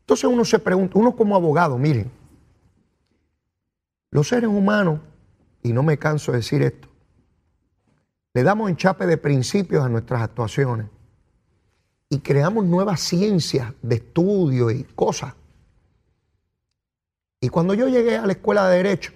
Entonces 0.00 0.24
uno 0.24 0.44
se 0.44 0.58
pregunta, 0.58 0.98
uno 0.98 1.16
como 1.16 1.36
abogado, 1.36 1.78
miren, 1.78 2.10
los 4.10 4.28
seres 4.28 4.50
humanos, 4.50 5.00
y 5.62 5.72
no 5.72 5.82
me 5.82 5.96
canso 5.96 6.32
de 6.32 6.38
decir 6.38 6.60
esto, 6.62 6.88
le 8.34 8.42
damos 8.42 8.68
enchape 8.68 9.06
de 9.06 9.16
principios 9.16 9.84
a 9.84 9.88
nuestras 9.88 10.20
actuaciones 10.20 10.86
y 12.12 12.18
creamos 12.18 12.66
nuevas 12.66 13.00
ciencias 13.00 13.72
de 13.80 13.94
estudio 13.94 14.70
y 14.70 14.84
cosas. 14.84 15.32
Y 17.40 17.48
cuando 17.48 17.72
yo 17.72 17.88
llegué 17.88 18.18
a 18.18 18.26
la 18.26 18.34
escuela 18.34 18.68
de 18.68 18.76
Derecho, 18.76 19.12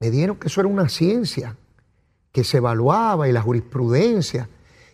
me 0.00 0.10
dijeron 0.10 0.38
que 0.38 0.48
eso 0.48 0.62
era 0.62 0.70
una 0.70 0.88
ciencia 0.88 1.54
que 2.32 2.44
se 2.44 2.56
evaluaba 2.56 3.28
y 3.28 3.32
la 3.32 3.42
jurisprudencia 3.42 4.48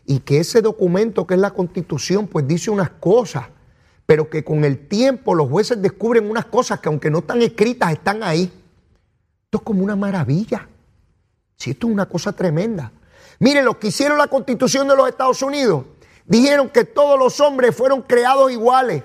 y 0.07 0.19
que 0.19 0.41
ese 0.41 0.61
documento 0.61 1.25
que 1.25 1.35
es 1.35 1.41
la 1.41 1.53
constitución 1.53 2.27
pues 2.27 2.49
dice 2.49 2.69
unas 2.69 2.91
cosas, 2.91 3.47
pero 4.05 4.29
que 4.29 4.43
con 4.43 4.65
el 4.65 4.89
tiempo 4.89 5.37
los 5.37 5.49
jueces 5.49 5.81
descubren 5.81 6.29
unas 6.29 6.47
cosas 6.47 6.81
que 6.81 6.89
aunque 6.89 7.11
no 7.11 7.19
están 7.19 7.43
escritas 7.43 7.93
están 7.93 8.25
ahí. 8.25 8.53
Esto 9.45 9.59
es 9.59 9.63
como 9.63 9.85
una 9.85 9.95
maravilla. 9.95 10.69
Si 11.57 11.71
esto 11.71 11.87
es 11.87 11.93
una 11.93 12.07
cosa 12.07 12.33
tremenda. 12.33 12.91
Miren, 13.39 13.65
lo 13.65 13.79
que 13.79 13.87
hicieron 13.87 14.19
la 14.19 14.27
constitución 14.27 14.89
de 14.89 14.97
los 14.97 15.09
Estados 15.09 15.43
Unidos 15.43 15.85
dijeron 16.27 16.69
que 16.69 16.85
todos 16.85 17.19
los 17.19 17.41
hombres 17.41 17.75
fueron 17.75 18.03
creados 18.03 18.51
iguales. 18.51 19.03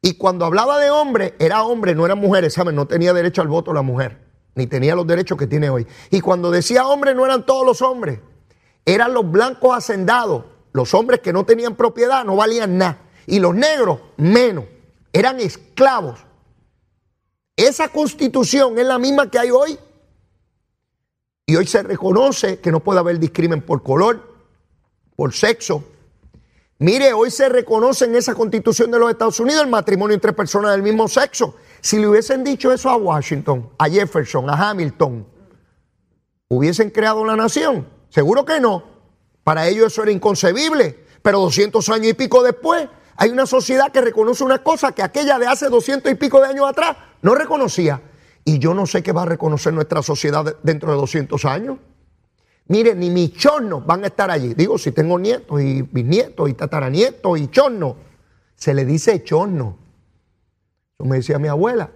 Y 0.00 0.14
cuando 0.14 0.44
hablaba 0.44 0.78
de 0.78 0.90
hombre, 0.90 1.34
era 1.38 1.64
hombre, 1.64 1.94
no 1.94 2.06
eran 2.06 2.18
mujeres, 2.18 2.54
¿saben? 2.54 2.74
No 2.74 2.86
tenía 2.86 3.12
derecho 3.12 3.42
al 3.42 3.48
voto 3.48 3.72
la 3.72 3.82
mujer, 3.82 4.18
ni 4.54 4.66
tenía 4.66 4.94
los 4.94 5.06
derechos 5.06 5.36
que 5.36 5.46
tiene 5.46 5.70
hoy. 5.70 5.86
Y 6.10 6.20
cuando 6.20 6.50
decía 6.50 6.86
hombre, 6.86 7.14
no 7.14 7.24
eran 7.24 7.44
todos 7.44 7.66
los 7.66 7.82
hombres, 7.82 8.20
eran 8.84 9.12
los 9.12 9.30
blancos 9.30 9.76
hacendados, 9.76 10.44
los 10.72 10.94
hombres 10.94 11.20
que 11.20 11.32
no 11.32 11.44
tenían 11.44 11.74
propiedad, 11.74 12.24
no 12.24 12.36
valían 12.36 12.78
nada. 12.78 12.98
Y 13.26 13.40
los 13.40 13.54
negros, 13.54 14.00
menos, 14.16 14.64
eran 15.12 15.40
esclavos. 15.40 16.20
Esa 17.56 17.88
constitución 17.88 18.78
es 18.78 18.86
la 18.86 18.98
misma 18.98 19.30
que 19.30 19.38
hay 19.38 19.50
hoy. 19.50 19.78
Y 21.44 21.56
hoy 21.56 21.66
se 21.66 21.82
reconoce 21.82 22.60
que 22.60 22.70
no 22.70 22.80
puede 22.80 23.00
haber 23.00 23.18
discrimen 23.18 23.62
por 23.62 23.82
color, 23.82 24.22
por 25.16 25.34
sexo, 25.34 25.82
Mire, 26.80 27.12
hoy 27.12 27.32
se 27.32 27.48
reconoce 27.48 28.04
en 28.04 28.14
esa 28.14 28.34
constitución 28.34 28.90
de 28.92 29.00
los 29.00 29.10
Estados 29.10 29.40
Unidos 29.40 29.62
el 29.62 29.68
matrimonio 29.68 30.14
entre 30.14 30.32
personas 30.32 30.70
del 30.72 30.82
mismo 30.82 31.08
sexo. 31.08 31.56
Si 31.80 31.98
le 31.98 32.06
hubiesen 32.06 32.44
dicho 32.44 32.72
eso 32.72 32.88
a 32.88 32.96
Washington, 32.96 33.70
a 33.78 33.88
Jefferson, 33.88 34.48
a 34.48 34.70
Hamilton, 34.70 35.26
¿hubiesen 36.48 36.90
creado 36.90 37.24
la 37.24 37.34
nación? 37.34 37.88
Seguro 38.10 38.44
que 38.44 38.60
no. 38.60 38.84
Para 39.42 39.66
ellos 39.66 39.92
eso 39.92 40.04
era 40.04 40.12
inconcebible. 40.12 41.04
Pero 41.20 41.40
200 41.40 41.88
años 41.88 42.08
y 42.08 42.14
pico 42.14 42.44
después, 42.44 42.88
hay 43.16 43.30
una 43.30 43.46
sociedad 43.46 43.90
que 43.90 44.00
reconoce 44.00 44.44
una 44.44 44.62
cosa 44.62 44.92
que 44.92 45.02
aquella 45.02 45.36
de 45.40 45.48
hace 45.48 45.68
200 45.68 46.12
y 46.12 46.14
pico 46.14 46.40
de 46.40 46.46
años 46.46 46.68
atrás 46.68 46.96
no 47.22 47.34
reconocía. 47.34 48.00
Y 48.44 48.60
yo 48.60 48.72
no 48.72 48.86
sé 48.86 49.02
qué 49.02 49.10
va 49.10 49.22
a 49.22 49.26
reconocer 49.26 49.72
nuestra 49.72 50.00
sociedad 50.00 50.56
dentro 50.62 50.92
de 50.92 50.96
200 50.96 51.44
años. 51.44 51.78
Mire, 52.68 52.94
ni 52.94 53.08
mis 53.10 53.32
chornos 53.32 53.84
van 53.84 54.04
a 54.04 54.08
estar 54.08 54.30
allí. 54.30 54.54
Digo, 54.54 54.76
si 54.76 54.92
tengo 54.92 55.18
nietos 55.18 55.60
y 55.60 55.82
bisnietos 55.82 56.50
y 56.50 56.54
tataranietos 56.54 57.38
y 57.38 57.48
chornos, 57.48 57.96
se 58.54 58.74
le 58.74 58.84
dice 58.84 59.24
chorno. 59.24 59.78
Eso 60.94 61.08
me 61.08 61.16
decía 61.16 61.38
mi 61.38 61.48
abuela. 61.48 61.90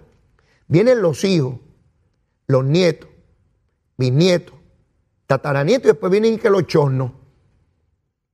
Vienen 0.67 1.01
los 1.01 1.23
hijos, 1.23 1.55
los 2.47 2.65
nietos, 2.65 3.07
bisnietos, 3.97 4.55
tataranietos 5.27 5.85
y 5.85 5.87
después 5.89 6.11
vienen 6.11 6.39
que 6.39 6.49
los 6.49 6.65
chornos. 6.65 7.11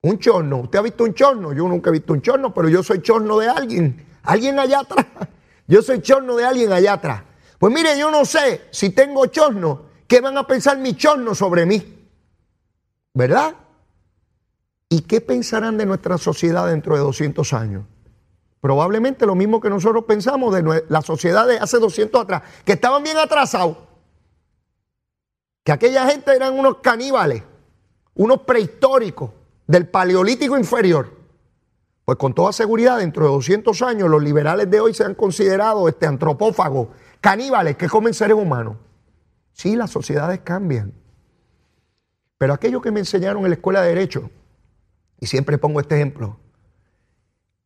Un 0.02 0.18
chorno. 0.18 0.62
¿Usted 0.62 0.80
ha 0.80 0.82
visto 0.82 1.04
un 1.04 1.14
chorno? 1.14 1.52
Yo 1.52 1.68
nunca 1.68 1.90
he 1.90 1.94
visto 1.94 2.14
un 2.14 2.22
chorno, 2.22 2.54
pero 2.54 2.70
yo 2.70 2.82
soy 2.84 3.02
chorno 3.02 3.38
de 3.38 3.50
alguien. 3.50 4.06
Alguien 4.24 4.60
allá 4.60 4.80
atrás. 4.80 5.06
Yo 5.68 5.84
soy 5.84 6.02
chorno 6.02 6.36
de 6.36 6.46
alguien 6.46 6.72
allá 6.74 6.94
atrás. 6.94 7.22
Pues 7.60 7.72
mire, 7.72 7.96
yo 7.96 8.10
no 8.10 8.26
sé 8.26 8.62
si 8.72 8.90
tengo 8.90 9.28
chorno, 9.28 9.84
¿qué 10.08 10.20
van 10.20 10.36
a 10.36 10.48
pensar 10.48 10.80
mis 10.80 10.98
chornos 10.98 11.38
sobre 11.38 11.68
mí? 11.68 11.99
¿Verdad? 13.20 13.54
¿Y 14.88 15.02
qué 15.02 15.20
pensarán 15.20 15.78
de 15.78 15.86
nuestra 15.86 16.18
sociedad 16.18 16.68
dentro 16.68 16.96
de 16.96 17.02
200 17.02 17.52
años? 17.52 17.84
Probablemente 18.62 19.26
lo 19.26 19.36
mismo 19.36 19.60
que 19.60 19.70
nosotros 19.70 20.06
pensamos 20.06 20.56
de 20.56 20.86
la 20.88 21.02
sociedad 21.02 21.46
de 21.46 21.58
hace 21.58 21.80
200 21.80 22.22
atrás, 22.22 22.44
que 22.64 22.72
estaban 22.72 23.04
bien 23.04 23.18
atrasados, 23.18 23.76
que 25.66 25.74
aquella 25.74 26.10
gente 26.10 26.34
eran 26.34 26.58
unos 26.58 26.78
caníbales, 26.78 27.44
unos 28.16 28.44
prehistóricos 28.44 29.32
del 29.68 29.90
paleolítico 29.90 30.58
inferior. 30.58 31.12
Pues 32.06 32.18
con 32.18 32.34
toda 32.34 32.54
seguridad, 32.54 33.00
dentro 33.00 33.26
de 33.26 33.32
200 33.32 33.82
años, 33.82 34.10
los 34.10 34.24
liberales 34.24 34.72
de 34.72 34.80
hoy 34.80 34.94
se 34.94 35.04
han 35.04 35.14
considerado 35.14 35.90
este, 35.90 36.08
antropófagos, 36.08 36.88
caníbales 37.20 37.76
que 37.76 37.90
comen 37.90 38.14
seres 38.14 38.38
humanos. 38.38 38.78
Sí, 39.52 39.76
las 39.76 39.92
sociedades 39.92 40.40
cambian. 40.40 40.94
Pero 42.40 42.54
aquello 42.54 42.82
que 42.82 42.92
me 42.92 43.02
enseñaron 43.02 43.44
en 43.44 43.50
la 43.50 43.56
escuela 43.56 43.82
de 43.82 43.90
Derecho, 43.90 44.32
y 45.20 45.28
siempre 45.28 45.58
pongo 45.58 45.82
este 45.82 45.96
ejemplo, 45.96 46.40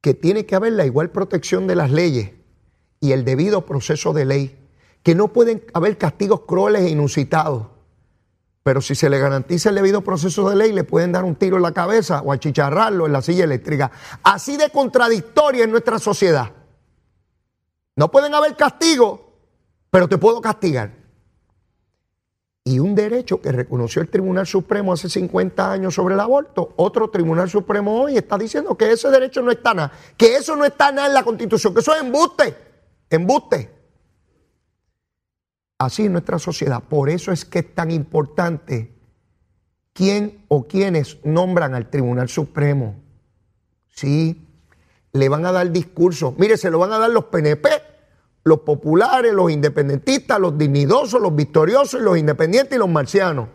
que 0.01 0.15
tiene 0.15 0.47
que 0.47 0.55
haber 0.55 0.73
la 0.73 0.85
igual 0.85 1.11
protección 1.11 1.67
de 1.67 1.75
las 1.75 1.91
leyes 1.91 2.31
y 2.99 3.11
el 3.11 3.23
debido 3.23 3.67
proceso 3.67 4.13
de 4.13 4.25
ley, 4.25 4.67
que 5.03 5.13
no 5.13 5.27
pueden 5.27 5.63
haber 5.75 5.99
castigos 5.99 6.41
crueles 6.41 6.81
e 6.81 6.89
inusitados, 6.89 7.67
pero 8.63 8.81
si 8.81 8.95
se 8.95 9.11
le 9.11 9.19
garantiza 9.19 9.69
el 9.69 9.75
debido 9.75 10.01
proceso 10.01 10.49
de 10.49 10.55
ley, 10.55 10.71
le 10.71 10.83
pueden 10.83 11.11
dar 11.11 11.23
un 11.23 11.35
tiro 11.35 11.57
en 11.57 11.63
la 11.63 11.73
cabeza 11.73 12.21
o 12.21 12.31
achicharrarlo 12.31 13.05
en 13.05 13.13
la 13.13 13.21
silla 13.21 13.43
eléctrica. 13.43 13.91
Así 14.23 14.57
de 14.57 14.71
contradictoria 14.71 15.65
en 15.65 15.71
nuestra 15.71 15.99
sociedad. 15.99 16.51
No 17.95 18.09
pueden 18.09 18.33
haber 18.33 18.55
castigos, 18.55 19.19
pero 19.91 20.07
te 20.07 20.17
puedo 20.17 20.41
castigar 20.41 21.02
y 22.65 22.79
un 22.79 22.96
derecho 22.96 23.41
que 23.41 23.51
reconoció 23.51 24.01
el 24.01 24.08
Tribunal 24.08 24.48
Supremo 24.48 24.93
hace 24.93 25.10
50 25.10 25.72
años 25.72 25.93
sobre 25.93 26.13
el 26.13 26.20
aborto, 26.20 26.74
otro 26.77 27.10
Tribunal 27.10 27.50
Supremo 27.50 28.01
hoy 28.01 28.17
está 28.17 28.38
diciendo 28.38 28.77
que 28.77 28.91
ese 28.91 29.10
derecho 29.10 29.41
no 29.41 29.51
está 29.51 29.74
nada, 29.74 29.91
que 30.15 30.36
eso 30.36 30.55
no 30.55 30.63
está 30.63 30.91
nada 30.91 31.08
en 31.08 31.13
la 31.13 31.24
Constitución, 31.24 31.74
que 31.74 31.82
eso 31.82 31.93
es 31.93 32.01
embuste, 32.01 32.55
embuste. 33.10 33.70
Así 35.77 36.05
es 36.05 36.12
nuestra 36.12 36.39
sociedad. 36.39 36.82
Por 36.82 37.10
eso 37.10 37.34
es 37.34 37.43
que 37.43 37.60
es 37.60 37.75
tan 37.75 37.91
importante 37.91 38.95
quién 39.91 40.45
o 40.47 40.65
quiénes 40.65 41.17
nombran 41.26 41.76
al 41.76 41.89
Tribunal 41.89 42.30
Supremo. 42.30 42.95
Sí, 43.89 44.47
le 45.12 45.28
van 45.28 45.45
a 45.45 45.52
dar 45.52 45.69
discurso. 45.71 46.34
Mire, 46.38 46.56
se 46.56 46.71
lo 46.71 46.80
van 46.80 46.93
a 46.93 46.99
dar 46.99 47.10
los 47.10 47.26
PNP 47.26 47.67
los 48.43 48.60
populares, 48.60 49.34
los 49.34 49.51
independentistas, 49.51 50.39
los 50.39 50.58
dignidosos, 50.58 51.21
los 51.21 51.36
victoriosos, 51.36 52.01
los 52.01 52.17
independientes 52.17 52.75
y 52.75 52.79
los 52.79 52.89
marcianos. 52.89 53.47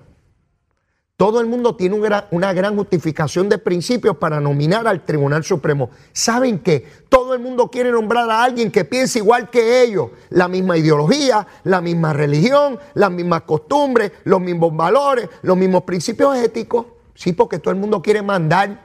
Todo 1.19 1.41
el 1.41 1.49
mundo 1.49 1.75
tiene 1.75 2.01
una 2.31 2.53
gran 2.53 2.77
justificación 2.77 3.49
de 3.49 3.59
principios 3.59 4.17
para 4.19 4.39
nominar 4.39 4.87
al 4.87 5.05
Tribunal 5.05 5.43
Supremo. 5.43 5.91
¿Saben 6.13 6.61
qué? 6.61 6.87
Todo 7.09 7.35
el 7.35 7.41
mundo 7.41 7.73
quiere 7.73 7.91
nombrar 7.91 8.31
a 8.31 8.45
alguien 8.45 8.71
que 8.71 8.85
piense 8.85 9.19
igual 9.19 9.51
que 9.51 9.83
ellos. 9.83 10.11
La 10.31 10.47
misma 10.47 10.77
ideología, 10.77 11.45
la 11.65 11.81
misma 11.81 12.13
religión, 12.13 12.79
las 12.95 13.11
mismas 13.11 13.43
costumbres, 13.43 14.13
los 14.23 14.41
mismos 14.41 14.77
valores, 14.77 15.29
los 15.43 15.57
mismos 15.57 15.83
principios 15.83 16.37
éticos. 16.37 16.87
Sí, 17.17 17.33
porque 17.33 17.59
todo 17.59 17.75
el 17.75 17.81
mundo 17.81 18.01
quiere 18.01 18.23
mandar. 18.23 18.81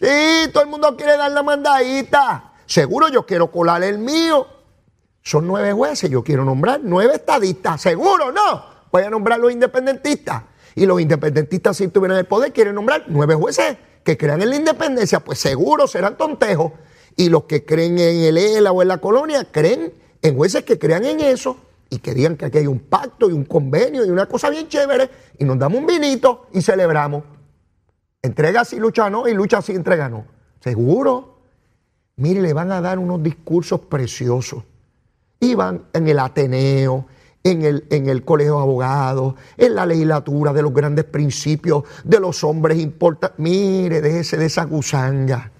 Sí, 0.00 0.48
todo 0.54 0.62
el 0.62 0.70
mundo 0.70 0.96
quiere 0.96 1.18
dar 1.18 1.30
la 1.30 1.42
mandadita. 1.42 2.54
Seguro 2.64 3.08
yo 3.08 3.26
quiero 3.26 3.50
colar 3.50 3.82
el 3.82 3.98
mío. 3.98 4.46
Son 5.30 5.46
nueve 5.46 5.72
jueces, 5.72 6.10
yo 6.10 6.24
quiero 6.24 6.44
nombrar 6.44 6.80
nueve 6.82 7.14
estadistas, 7.14 7.80
seguro, 7.80 8.32
no. 8.32 8.64
Voy 8.90 9.04
a 9.04 9.10
nombrar 9.10 9.38
los 9.38 9.52
independentistas. 9.52 10.42
Y 10.74 10.86
los 10.86 11.00
independentistas, 11.00 11.76
si 11.76 11.86
tuvieran 11.86 12.18
el 12.18 12.24
poder, 12.24 12.52
quieren 12.52 12.74
nombrar 12.74 13.04
nueve 13.06 13.36
jueces 13.36 13.76
que 14.02 14.16
crean 14.16 14.42
en 14.42 14.50
la 14.50 14.56
independencia, 14.56 15.20
pues 15.20 15.38
seguro 15.38 15.86
serán 15.86 16.16
tontejos. 16.16 16.72
Y 17.14 17.28
los 17.28 17.44
que 17.44 17.64
creen 17.64 17.96
en 18.00 18.22
el 18.24 18.38
ELA 18.38 18.72
o 18.72 18.82
en 18.82 18.88
la 18.88 18.98
colonia, 18.98 19.46
creen 19.52 19.94
en 20.20 20.34
jueces 20.34 20.64
que 20.64 20.80
crean 20.80 21.04
en 21.04 21.20
eso 21.20 21.58
y 21.90 21.98
que 21.98 22.12
digan 22.12 22.36
que 22.36 22.46
aquí 22.46 22.58
hay 22.58 22.66
un 22.66 22.80
pacto 22.80 23.30
y 23.30 23.32
un 23.32 23.44
convenio 23.44 24.04
y 24.04 24.10
una 24.10 24.26
cosa 24.26 24.50
bien 24.50 24.66
chévere 24.66 25.08
y 25.38 25.44
nos 25.44 25.60
damos 25.60 25.78
un 25.78 25.86
vinito 25.86 26.48
y 26.52 26.60
celebramos. 26.60 27.22
Entrega 28.20 28.64
si 28.64 28.80
lucha 28.80 29.08
no 29.08 29.28
y 29.28 29.34
lucha 29.34 29.62
si 29.62 29.76
entrega 29.76 30.08
no. 30.08 30.24
Seguro. 30.58 31.38
Mire, 32.16 32.42
le 32.42 32.52
van 32.52 32.72
a 32.72 32.80
dar 32.80 32.98
unos 32.98 33.22
discursos 33.22 33.78
preciosos 33.82 34.64
iban 35.40 35.84
en 35.92 36.08
el 36.08 36.18
Ateneo, 36.18 37.06
en 37.42 37.62
el, 37.62 37.86
en 37.90 38.08
el 38.08 38.24
Colegio 38.24 38.56
de 38.56 38.62
Abogados, 38.62 39.34
en 39.56 39.74
la 39.74 39.86
legislatura 39.86 40.52
de 40.52 40.62
los 40.62 40.72
grandes 40.72 41.04
principios 41.04 41.84
de 42.04 42.20
los 42.20 42.44
hombres 42.44 42.78
importantes. 42.78 43.38
Mire, 43.38 44.00
déjese 44.00 44.36
de 44.36 44.46
esa 44.46 44.64
gusanga. 44.64 45.50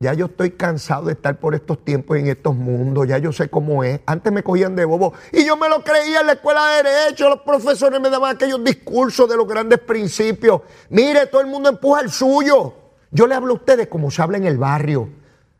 Ya 0.00 0.14
yo 0.14 0.26
estoy 0.26 0.52
cansado 0.52 1.06
de 1.06 1.14
estar 1.14 1.40
por 1.40 1.56
estos 1.56 1.84
tiempos 1.84 2.16
en 2.18 2.28
estos 2.28 2.54
mundos, 2.54 3.08
ya 3.08 3.18
yo 3.18 3.32
sé 3.32 3.48
cómo 3.48 3.82
es. 3.82 4.00
Antes 4.06 4.32
me 4.32 4.44
cogían 4.44 4.76
de 4.76 4.84
bobo 4.84 5.12
y 5.32 5.44
yo 5.44 5.56
me 5.56 5.68
lo 5.68 5.82
creía 5.82 6.20
en 6.20 6.28
la 6.28 6.34
escuela 6.34 6.64
de 6.68 6.84
Derecho, 6.84 7.28
los 7.28 7.40
profesores 7.40 8.00
me 8.00 8.08
daban 8.08 8.36
aquellos 8.36 8.62
discursos 8.62 9.28
de 9.28 9.36
los 9.36 9.48
grandes 9.48 9.80
principios. 9.80 10.60
Mire, 10.90 11.26
todo 11.26 11.40
el 11.40 11.48
mundo 11.48 11.68
empuja 11.68 12.00
el 12.02 12.12
suyo. 12.12 12.74
Yo 13.10 13.26
le 13.26 13.34
hablo 13.34 13.54
a 13.54 13.56
ustedes 13.56 13.88
como 13.88 14.12
se 14.12 14.22
habla 14.22 14.38
en 14.38 14.44
el 14.44 14.56
barrio, 14.56 15.08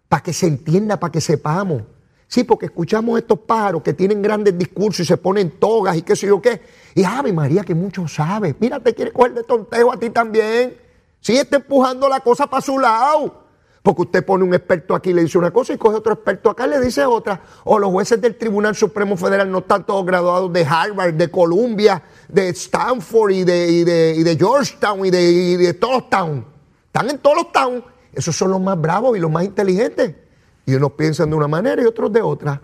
para 0.08 0.22
que 0.22 0.32
se 0.32 0.46
entienda, 0.46 1.00
para 1.00 1.10
que 1.10 1.20
sepamos. 1.20 1.82
Sí, 2.28 2.44
porque 2.44 2.66
escuchamos 2.66 3.18
estos 3.18 3.38
pájaros 3.38 3.82
que 3.82 3.94
tienen 3.94 4.20
grandes 4.20 4.56
discursos 4.56 5.00
y 5.00 5.04
se 5.06 5.16
ponen 5.16 5.50
togas 5.52 5.96
y 5.96 6.02
qué 6.02 6.14
sé 6.14 6.26
yo 6.26 6.42
qué. 6.42 6.60
Y 6.94 7.02
Ave 7.02 7.32
María, 7.32 7.64
que 7.64 7.74
mucho 7.74 8.06
sabe. 8.06 8.54
Mira, 8.60 8.78
te 8.80 8.94
quiere 8.94 9.12
coger 9.12 9.32
de 9.32 9.44
tontejo 9.44 9.90
a 9.90 9.98
ti 9.98 10.10
también. 10.10 10.76
Sí, 11.20 11.38
está 11.38 11.56
empujando 11.56 12.06
la 12.06 12.20
cosa 12.20 12.46
para 12.46 12.60
su 12.60 12.78
lado. 12.78 13.48
Porque 13.82 14.02
usted 14.02 14.26
pone 14.26 14.44
un 14.44 14.52
experto 14.52 14.94
aquí 14.94 15.08
y 15.08 15.12
le 15.14 15.22
dice 15.22 15.38
una 15.38 15.50
cosa 15.50 15.72
y 15.72 15.78
coge 15.78 15.96
otro 15.96 16.12
experto 16.12 16.50
acá 16.50 16.66
y 16.66 16.70
le 16.70 16.80
dice 16.80 17.06
otra. 17.06 17.40
O 17.64 17.78
los 17.78 17.90
jueces 17.90 18.20
del 18.20 18.36
Tribunal 18.36 18.76
Supremo 18.76 19.16
Federal 19.16 19.50
no 19.50 19.58
están 19.60 19.86
todos 19.86 20.04
graduados 20.04 20.52
de 20.52 20.66
Harvard, 20.66 21.14
de 21.14 21.30
Columbia, 21.30 22.02
de 22.28 22.50
Stanford 22.50 23.30
y 23.30 23.44
de, 23.44 23.84
de, 24.22 24.36
Georgetown 24.36 25.06
y 25.06 25.10
de, 25.10 25.22
y 25.32 25.56
de 25.56 25.72
todos 25.72 25.94
los 25.94 26.10
towns. 26.10 26.44
Están 26.88 27.08
en 27.08 27.18
todos 27.18 27.36
los 27.36 27.52
towns. 27.52 27.84
Esos 28.12 28.36
son 28.36 28.50
los 28.50 28.60
más 28.60 28.78
bravos 28.78 29.16
y 29.16 29.20
los 29.20 29.30
más 29.30 29.44
inteligentes. 29.44 30.27
Y 30.68 30.74
unos 30.74 30.92
piensan 30.92 31.30
de 31.30 31.36
una 31.36 31.48
manera 31.48 31.80
y 31.80 31.86
otros 31.86 32.12
de 32.12 32.20
otra. 32.20 32.60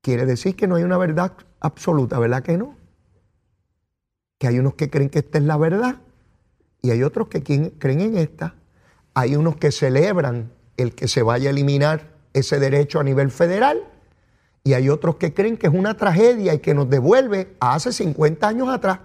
Quiere 0.00 0.24
decir 0.24 0.56
que 0.56 0.66
no 0.66 0.76
hay 0.76 0.82
una 0.82 0.96
verdad 0.96 1.34
absoluta, 1.60 2.18
¿verdad 2.18 2.42
que 2.42 2.56
no? 2.56 2.74
Que 4.38 4.46
hay 4.46 4.58
unos 4.58 4.72
que 4.72 4.88
creen 4.88 5.10
que 5.10 5.18
esta 5.18 5.36
es 5.36 5.44
la 5.44 5.58
verdad 5.58 5.96
y 6.80 6.90
hay 6.90 7.02
otros 7.02 7.28
que 7.28 7.42
creen 7.42 8.00
en 8.00 8.16
esta. 8.16 8.54
Hay 9.12 9.36
unos 9.36 9.56
que 9.56 9.70
celebran 9.70 10.50
el 10.78 10.94
que 10.94 11.06
se 11.06 11.22
vaya 11.22 11.50
a 11.50 11.52
eliminar 11.52 12.14
ese 12.32 12.58
derecho 12.58 12.98
a 12.98 13.04
nivel 13.04 13.30
federal 13.30 13.84
y 14.64 14.72
hay 14.72 14.88
otros 14.88 15.16
que 15.16 15.34
creen 15.34 15.58
que 15.58 15.66
es 15.66 15.74
una 15.74 15.98
tragedia 15.98 16.54
y 16.54 16.60
que 16.60 16.72
nos 16.72 16.88
devuelve 16.88 17.56
a 17.60 17.74
hace 17.74 17.92
50 17.92 18.48
años 18.48 18.70
atrás. 18.70 19.00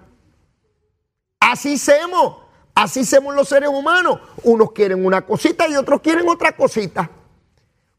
Así 1.42 1.78
somos, 1.78 2.38
así 2.74 3.04
somos 3.04 3.36
los 3.36 3.50
seres 3.50 3.68
humanos. 3.68 4.22
Unos 4.46 4.72
quieren 4.72 5.06
una 5.06 5.26
cosita 5.26 5.68
y 5.68 5.76
otros 5.76 6.00
quieren 6.00 6.30
otra 6.30 6.56
cosita. 6.56 7.12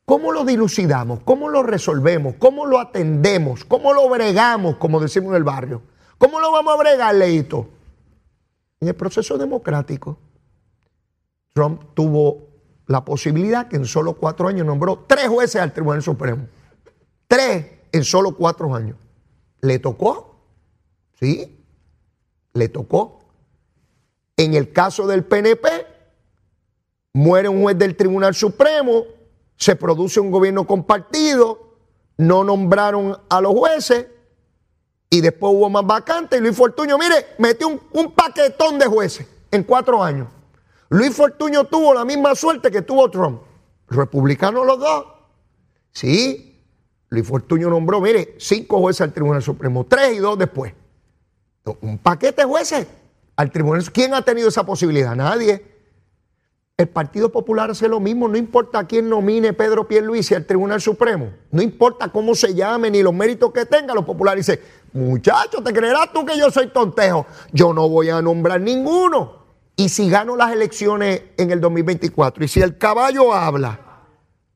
¿Cómo 0.04 0.32
lo 0.32 0.44
dilucidamos? 0.44 1.20
¿Cómo 1.24 1.48
lo 1.48 1.62
resolvemos? 1.62 2.34
¿Cómo 2.38 2.66
lo 2.66 2.78
atendemos? 2.78 3.64
¿Cómo 3.64 3.94
lo 3.94 4.08
bregamos, 4.08 4.76
como 4.76 5.00
decimos 5.00 5.30
en 5.30 5.36
el 5.36 5.44
barrio? 5.44 5.82
¿Cómo 6.18 6.40
lo 6.40 6.52
vamos 6.52 6.74
a 6.74 6.76
bregar, 6.76 7.14
Leito? 7.14 7.68
En 8.80 8.88
el 8.88 8.94
proceso 8.94 9.38
democrático. 9.38 10.18
Trump 11.54 11.82
tuvo 11.94 12.48
la 12.86 13.04
posibilidad 13.04 13.68
que 13.68 13.76
en 13.76 13.86
solo 13.86 14.14
cuatro 14.14 14.48
años 14.48 14.66
nombró 14.66 15.04
tres 15.06 15.28
jueces 15.28 15.60
al 15.60 15.72
Tribunal 15.72 16.02
Supremo. 16.02 16.48
Tres 17.26 17.66
en 17.92 18.04
solo 18.04 18.36
cuatro 18.36 18.74
años. 18.74 18.96
¿Le 19.62 19.78
tocó? 19.78 20.36
Sí, 21.18 21.64
le 22.52 22.68
tocó. 22.68 23.20
En 24.36 24.54
el 24.54 24.72
caso 24.72 25.06
del 25.06 25.24
PNP, 25.24 25.68
muere 27.14 27.48
un 27.48 27.62
juez 27.62 27.78
del 27.78 27.96
Tribunal 27.96 28.34
Supremo, 28.34 29.04
se 29.56 29.76
produce 29.76 30.20
un 30.20 30.30
gobierno 30.30 30.66
compartido, 30.66 31.76
no 32.16 32.44
nombraron 32.44 33.18
a 33.28 33.40
los 33.40 33.52
jueces 33.52 34.06
y 35.10 35.20
después 35.20 35.52
hubo 35.54 35.70
más 35.70 35.86
vacantes 35.86 36.38
y 36.38 36.42
Luis 36.42 36.56
Fortuño, 36.56 36.98
mire, 36.98 37.26
metió 37.38 37.68
un, 37.68 38.12
paquetón 38.12 38.78
de 38.78 38.86
jueces 38.86 39.26
en 39.50 39.62
cuatro 39.62 40.02
años. 40.02 40.28
Luis 40.88 41.14
Fortuño 41.14 41.64
tuvo 41.64 41.94
la 41.94 42.04
misma 42.04 42.34
suerte 42.34 42.70
que 42.70 42.82
tuvo 42.82 43.10
Trump. 43.10 43.40
Republicanos 43.88 44.66
los 44.66 44.78
dos. 44.78 45.06
Sí, 45.92 46.60
Luis 47.08 47.26
Fortuño 47.26 47.70
nombró, 47.70 48.00
mire, 48.00 48.34
cinco 48.38 48.80
jueces 48.80 49.02
al 49.02 49.12
Tribunal 49.12 49.42
Supremo, 49.42 49.84
tres 49.84 50.14
y 50.14 50.18
dos 50.18 50.36
después. 50.38 50.74
Un 51.80 51.98
paquete 51.98 52.42
de 52.42 52.48
jueces 52.48 52.86
al 53.36 53.50
Tribunal. 53.50 53.90
¿Quién 53.92 54.14
ha 54.14 54.22
tenido 54.22 54.48
esa 54.48 54.64
posibilidad? 54.64 55.14
Nadie. 55.14 55.73
El 56.76 56.88
Partido 56.88 57.30
Popular 57.30 57.70
hace 57.70 57.86
lo 57.86 58.00
mismo, 58.00 58.26
no 58.26 58.36
importa 58.36 58.84
quién 58.84 59.08
nomine 59.08 59.52
Pedro 59.52 59.86
Pierluisi 59.86 60.34
al 60.34 60.44
Tribunal 60.44 60.80
Supremo, 60.80 61.30
no 61.52 61.62
importa 61.62 62.08
cómo 62.08 62.34
se 62.34 62.52
llame 62.52 62.90
ni 62.90 63.00
los 63.00 63.14
méritos 63.14 63.52
que 63.52 63.64
tenga, 63.64 63.94
los 63.94 64.04
populares 64.04 64.44
dicen, 64.44 64.60
muchacho, 64.92 65.62
¿te 65.62 65.72
creerás 65.72 66.12
tú 66.12 66.26
que 66.26 66.36
yo 66.36 66.50
soy 66.50 66.66
tontejo? 66.66 67.26
Yo 67.52 67.72
no 67.72 67.88
voy 67.88 68.10
a 68.10 68.20
nombrar 68.20 68.60
ninguno. 68.60 69.44
Y 69.76 69.88
si 69.88 70.10
gano 70.10 70.34
las 70.34 70.52
elecciones 70.52 71.22
en 71.36 71.52
el 71.52 71.60
2024, 71.60 72.44
y 72.44 72.48
si 72.48 72.60
el 72.60 72.76
caballo 72.76 73.32
habla, 73.32 73.78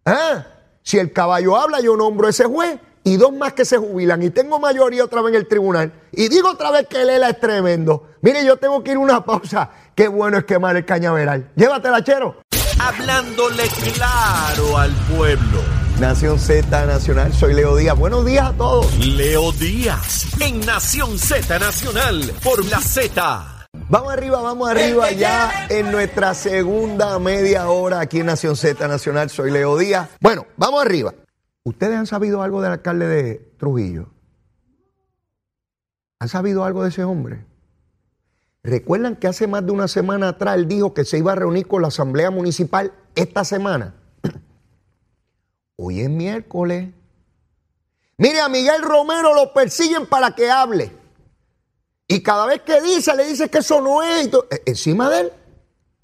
¿eh? 0.05 0.45
si 0.83 0.99
el 0.99 1.13
caballo 1.13 1.57
habla, 1.57 1.81
yo 1.81 1.97
nombro 1.97 2.27
a 2.27 2.31
ese 2.31 2.47
juez 2.47 2.81
y 3.05 3.17
dos 3.17 3.33
más 3.33 3.53
que 3.53 3.65
se 3.65 3.79
jubilan 3.79 4.23
y 4.23 4.31
tengo 4.31 4.59
mayoría 4.59 5.05
otra 5.05 5.23
vez 5.23 5.35
en 5.35 5.41
el 5.41 5.49
tribunal 5.49 5.93
y 6.13 6.29
digo 6.29 6.51
otra 6.51 6.71
vez 6.71 6.87
que 6.89 7.05
Lela 7.05 7.31
es 7.31 7.41
tremendo. 7.41 8.09
Mire, 8.21 8.45
yo 8.45 8.57
tengo 8.57 8.83
que 8.83 8.91
ir 8.91 8.97
a 8.97 9.01
una 9.01 9.25
pausa. 9.25 9.71
Qué 9.99 10.07
bueno 10.07 10.39
es 10.39 10.45
quemar 10.45 10.77
el 10.77 10.85
cañaveral. 10.85 11.51
Llévatela, 11.57 12.05
chero. 12.05 12.41
Hablándole 12.79 13.65
claro 13.93 14.79
al 14.79 14.93
pueblo. 15.13 15.61
Nación 15.99 16.39
Z 16.39 16.87
Nacional, 16.87 17.33
soy 17.33 17.53
Leo 17.53 17.75
Díaz. 17.75 17.99
Buenos 17.99 18.25
días 18.25 18.47
a 18.47 18.53
todos. 18.53 18.97
Leo 19.05 19.51
Díaz 19.51 20.41
en 20.41 20.61
Nación 20.61 21.19
Z 21.19 21.59
Nacional 21.59 22.33
por 22.45 22.65
la 22.67 22.79
Z. 22.79 23.67
Vamos 23.89 24.13
arriba, 24.13 24.41
vamos 24.41 24.71
arriba 24.71 25.11
ya 25.11 25.67
en 25.69 25.91
nuestra 25.91 26.33
segunda 26.33 27.19
media 27.19 27.69
hora 27.69 27.99
aquí 27.99 28.21
en 28.21 28.27
Nación 28.27 28.55
Z 28.55 28.87
Nacional. 28.87 29.31
Soy 29.31 29.51
Leo 29.51 29.77
Díaz. 29.77 30.11
Bueno, 30.21 30.47
vamos 30.57 30.81
arriba. 30.81 31.13
¿Ustedes 31.65 31.97
han 31.97 32.07
sabido 32.07 32.45
algo 32.45 32.63
del 32.63 32.71
alcalde 32.71 33.09
de 33.09 33.35
Trujillo? 33.59 34.11
¿Han 36.21 36.29
sabido 36.29 36.63
algo 36.63 36.85
de 36.85 36.91
ese 36.91 37.03
hombre? 37.03 37.49
¿Recuerdan 38.69 39.17
que 39.17 39.27
hace 39.27 39.47
más 39.47 39.65
de 39.65 39.73
una 39.73 39.89
semana 39.89 40.29
atrás 40.29 40.57
él 40.57 40.69
dijo 40.69 40.93
que 40.93 41.07
se 41.07 41.17
iba 41.17 41.33
a 41.33 41.37
reunir 41.37 41.67
con 41.67 41.81
la 41.81 41.89
Asamblea 41.89 42.31
Municipal 42.31 42.93
esta 43.15 43.43
semana? 43.43 43.95
Hoy 45.77 46.03
es 46.03 46.11
miércoles. 46.11 46.91
Mire, 48.19 48.41
a 48.41 48.49
Miguel 48.51 48.83
Romero 48.83 49.35
lo 49.35 49.55
persiguen 49.55 50.07
para 50.07 50.33
que 50.33 50.51
hable. 50.51 50.93
Y 52.09 52.23
cada 52.23 52.45
vez 52.45 52.61
que 52.61 52.83
dice, 52.83 53.17
le 53.17 53.27
dice 53.27 53.49
que 53.49 53.59
eso 53.59 53.81
no 53.81 54.03
es. 54.03 54.27
E, 54.27 54.63
encima 54.67 55.09
de 55.09 55.21
él, 55.21 55.33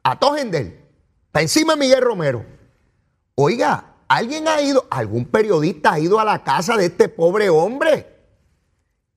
atojen 0.03 0.51
de 0.51 0.59
él. 0.59 0.81
Está 1.27 1.43
encima 1.43 1.75
de 1.75 1.81
Miguel 1.81 2.01
Romero. 2.01 2.47
Oiga, 3.35 3.97
¿alguien 4.09 4.49
ha 4.49 4.63
ido, 4.63 4.87
algún 4.89 5.27
periodista 5.27 5.93
ha 5.93 5.99
ido 5.99 6.19
a 6.19 6.25
la 6.25 6.43
casa 6.43 6.79
de 6.79 6.87
este 6.87 7.11
pobre 7.11 7.51
hombre? 7.51 8.07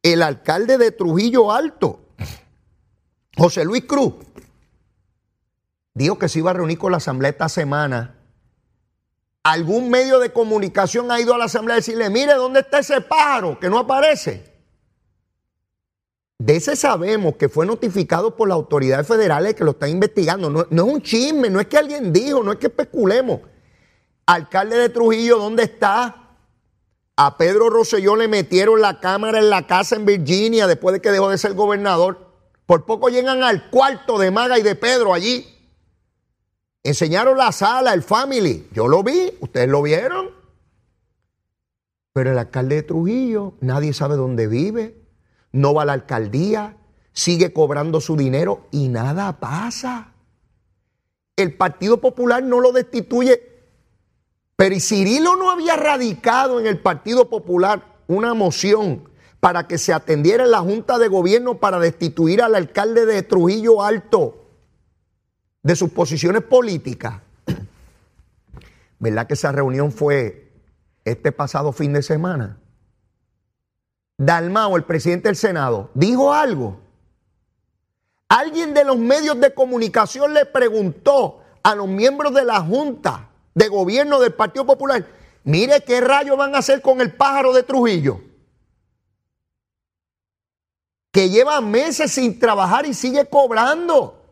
El 0.03 0.21
alcalde 0.21 0.77
de 0.77 0.91
Trujillo 0.91 1.49
Alto, 1.49 2.06
José 3.37 3.63
Luis 3.63 3.83
Cruz, 3.85 4.13
dijo 5.93 6.17
que 6.17 6.27
se 6.27 6.39
iba 6.39 6.51
a 6.51 6.53
reunir 6.55 6.77
con 6.77 6.91
la 6.91 6.97
asamblea 6.97 7.31
esta 7.31 7.49
semana. 7.49 8.15
¿Algún 9.43 9.89
medio 9.89 10.19
de 10.19 10.33
comunicación 10.33 11.11
ha 11.11 11.21
ido 11.21 11.33
a 11.33 11.37
la 11.37 11.45
asamblea 11.45 11.75
a 11.75 11.77
decirle, 11.77 12.09
mire, 12.09 12.33
¿dónde 12.33 12.61
está 12.61 12.79
ese 12.79 12.99
pájaro 12.99 13.59
que 13.59 13.69
no 13.69 13.79
aparece? 13.79 14.57
De 16.39 16.55
ese 16.55 16.75
sabemos 16.75 17.35
que 17.35 17.47
fue 17.47 17.65
notificado 17.65 18.35
por 18.35 18.47
las 18.47 18.55
autoridades 18.55 19.07
federales 19.07 19.55
que 19.55 19.63
lo 19.63 19.71
están 19.71 19.89
investigando. 19.89 20.49
No, 20.49 20.61
es 20.61 20.93
un 20.93 21.01
chisme, 21.01 21.49
no 21.49 21.59
es 21.59 21.67
que 21.67 21.77
alguien 21.77 22.11
dijo, 22.11 22.43
no 22.43 22.51
es 22.51 22.57
que 22.57 22.67
especulemos. 22.67 23.41
Alcalde 24.25 24.77
de 24.77 24.89
Trujillo, 24.89 25.37
¿dónde 25.37 25.63
está? 25.63 26.35
A 27.15 27.37
Pedro 27.37 27.69
Rosselló 27.69 28.15
le 28.15 28.27
metieron 28.27 28.81
la 28.81 28.99
cámara 28.99 29.39
en 29.39 29.49
la 29.49 29.65
casa 29.65 29.95
en 29.95 30.05
Virginia 30.05 30.67
después 30.67 30.93
de 30.93 31.01
que 31.01 31.11
dejó 31.11 31.29
de 31.29 31.37
ser 31.37 31.53
gobernador. 31.53 32.26
Por 32.67 32.85
poco 32.85 33.09
llegan 33.09 33.41
al 33.41 33.71
cuarto 33.71 34.19
de 34.19 34.29
Maga 34.29 34.59
y 34.59 34.61
de 34.61 34.75
Pedro 34.75 35.15
allí. 35.15 35.47
Enseñaron 36.83 37.35
la 37.35 37.51
sala, 37.51 37.95
el 37.95 38.03
family. 38.03 38.67
Yo 38.71 38.87
lo 38.87 39.01
vi, 39.01 39.33
ustedes 39.39 39.67
lo 39.67 39.81
vieron. 39.81 40.29
Pero 42.13 42.31
el 42.31 42.37
alcalde 42.37 42.75
de 42.75 42.83
Trujillo, 42.83 43.55
nadie 43.61 43.93
sabe 43.93 44.15
dónde 44.15 44.45
vive 44.45 45.07
no 45.51 45.73
va 45.73 45.83
a 45.83 45.85
la 45.85 45.93
alcaldía, 45.93 46.77
sigue 47.13 47.53
cobrando 47.53 48.01
su 48.01 48.15
dinero 48.15 48.67
y 48.71 48.87
nada 48.89 49.39
pasa. 49.39 50.13
El 51.35 51.55
Partido 51.55 51.99
Popular 51.99 52.43
no 52.43 52.59
lo 52.59 52.71
destituye. 52.71 53.41
Pero 54.55 54.75
¿y 54.75 54.79
Cirilo 54.79 55.35
no 55.35 55.51
había 55.51 55.75
radicado 55.75 56.59
en 56.59 56.65
el 56.65 56.79
Partido 56.79 57.29
Popular 57.29 57.97
una 58.07 58.33
moción 58.33 59.09
para 59.39 59.67
que 59.67 59.77
se 59.77 59.93
atendiera 59.93 60.43
en 60.43 60.51
la 60.51 60.59
Junta 60.59 60.97
de 60.97 61.07
Gobierno 61.07 61.59
para 61.59 61.79
destituir 61.79 62.41
al 62.41 62.55
alcalde 62.55 63.05
de 63.05 63.23
Trujillo 63.23 63.83
Alto 63.83 64.45
de 65.63 65.75
sus 65.75 65.91
posiciones 65.91 66.43
políticas? 66.43 67.21
¿Verdad 68.99 69.27
que 69.27 69.35
esa 69.35 69.51
reunión 69.51 69.91
fue 69.91 70.51
este 71.05 71.31
pasado 71.31 71.71
fin 71.71 71.93
de 71.93 72.01
semana? 72.01 72.57
Dalmao, 74.17 74.75
el 74.75 74.83
presidente 74.83 75.29
del 75.29 75.35
Senado, 75.35 75.91
dijo 75.93 76.33
algo. 76.33 76.79
Alguien 78.29 78.73
de 78.73 78.83
los 78.83 78.97
medios 78.97 79.39
de 79.39 79.53
comunicación 79.53 80.33
le 80.33 80.45
preguntó 80.45 81.41
a 81.61 81.75
los 81.75 81.87
miembros 81.87 82.33
de 82.33 82.43
la 82.43 82.59
Junta 82.61 83.29
de 83.53 83.67
Gobierno 83.67 84.19
del 84.19 84.33
Partido 84.33 84.65
Popular, 84.65 85.05
mire 85.43 85.81
qué 85.81 86.01
rayos 86.01 86.37
van 86.37 86.55
a 86.55 86.59
hacer 86.59 86.81
con 86.81 86.99
el 86.99 87.13
pájaro 87.13 87.53
de 87.53 87.63
Trujillo, 87.63 88.21
que 91.17 91.31
lleva 91.31 91.61
meses 91.61 92.11
sin 92.11 92.37
trabajar 92.37 92.85
y 92.85 92.93
sigue 92.93 93.25
cobrando. 93.25 94.23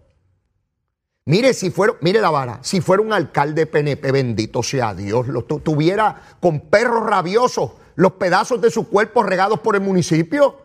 Mire, 1.26 1.56
si 1.56 1.72
fuera, 1.72 1.96
mire 2.02 2.22
la 2.22 2.30
vara, 2.30 2.60
si 2.62 2.80
fuera 2.80 3.02
un 3.02 3.12
alcalde 3.12 3.66
PNP, 3.66 4.12
bendito 4.12 4.62
sea 4.62 4.94
Dios, 4.94 5.28
lo 5.28 5.46
tuviera 5.46 6.22
con 6.40 6.70
perros 6.70 7.04
rabiosos 7.04 7.72
los 7.96 8.12
pedazos 8.12 8.62
de 8.62 8.70
su 8.70 8.88
cuerpo 8.88 9.24
regados 9.24 9.62
por 9.62 9.76
el 9.76 9.82
municipio. 9.82 10.60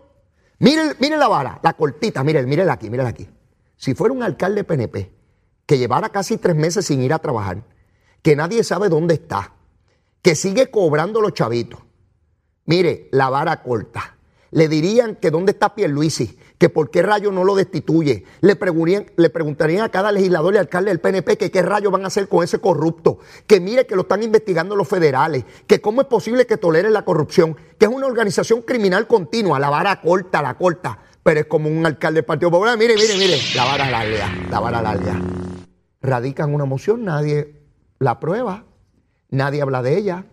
Mire, 0.58 0.94
mire 0.98 1.16
la 1.16 1.26
vara, 1.26 1.58
la 1.62 1.72
cortita, 1.72 2.22
mire, 2.22 2.44
mírela 2.44 2.74
aquí, 2.74 2.90
mírela 2.90 3.08
aquí. 3.08 3.26
Si 3.78 3.94
fuera 3.94 4.12
un 4.12 4.22
alcalde 4.22 4.62
PNP 4.62 5.10
que 5.64 5.78
llevara 5.78 6.10
casi 6.10 6.36
tres 6.36 6.54
meses 6.54 6.84
sin 6.84 7.00
ir 7.00 7.14
a 7.14 7.18
trabajar, 7.18 7.62
que 8.20 8.36
nadie 8.36 8.62
sabe 8.62 8.90
dónde 8.90 9.14
está, 9.14 9.54
que 10.20 10.34
sigue 10.34 10.70
cobrando 10.70 11.22
los 11.22 11.32
chavitos, 11.32 11.80
mire, 12.66 13.08
la 13.10 13.30
vara 13.30 13.62
corta. 13.62 14.18
Le 14.52 14.68
dirían 14.68 15.14
que 15.14 15.30
dónde 15.30 15.52
está 15.52 15.76
Pierluisi, 15.76 16.36
que 16.58 16.68
por 16.68 16.90
qué 16.90 17.02
rayo 17.02 17.30
no 17.30 17.44
lo 17.44 17.54
destituye. 17.54 18.24
Le, 18.40 18.58
le 19.16 19.30
preguntarían 19.30 19.84
a 19.84 19.90
cada 19.90 20.10
legislador 20.10 20.54
y 20.54 20.58
alcalde 20.58 20.90
del 20.90 20.98
PNP 20.98 21.38
que 21.38 21.50
qué 21.52 21.62
rayo 21.62 21.92
van 21.92 22.02
a 22.02 22.08
hacer 22.08 22.28
con 22.28 22.42
ese 22.42 22.58
corrupto. 22.58 23.18
Que 23.46 23.60
mire 23.60 23.86
que 23.86 23.94
lo 23.94 24.02
están 24.02 24.24
investigando 24.24 24.74
los 24.74 24.88
federales. 24.88 25.44
Que 25.68 25.80
cómo 25.80 26.00
es 26.00 26.08
posible 26.08 26.46
que 26.46 26.56
toleren 26.56 26.92
la 26.92 27.04
corrupción. 27.04 27.56
Que 27.78 27.86
es 27.86 27.90
una 27.92 28.06
organización 28.06 28.62
criminal 28.62 29.06
continua. 29.06 29.60
La 29.60 29.70
vara 29.70 30.00
corta, 30.00 30.42
la 30.42 30.58
corta. 30.58 30.98
Pero 31.22 31.40
es 31.40 31.46
como 31.46 31.68
un 31.68 31.86
alcalde 31.86 32.18
del 32.18 32.24
Partido 32.24 32.50
Popular. 32.50 32.76
Mire, 32.76 32.96
mire, 32.96 33.16
mire. 33.18 33.38
La 33.54 33.64
vara 33.64 33.88
larga, 33.88 34.28
la 34.50 34.58
vara 34.58 34.82
larga. 34.82 35.20
Radican 36.02 36.52
una 36.52 36.64
moción, 36.64 37.04
nadie 37.04 37.62
la 38.00 38.12
aprueba. 38.12 38.64
Nadie 39.28 39.62
habla 39.62 39.80
de 39.82 39.96
ella. 39.96 40.26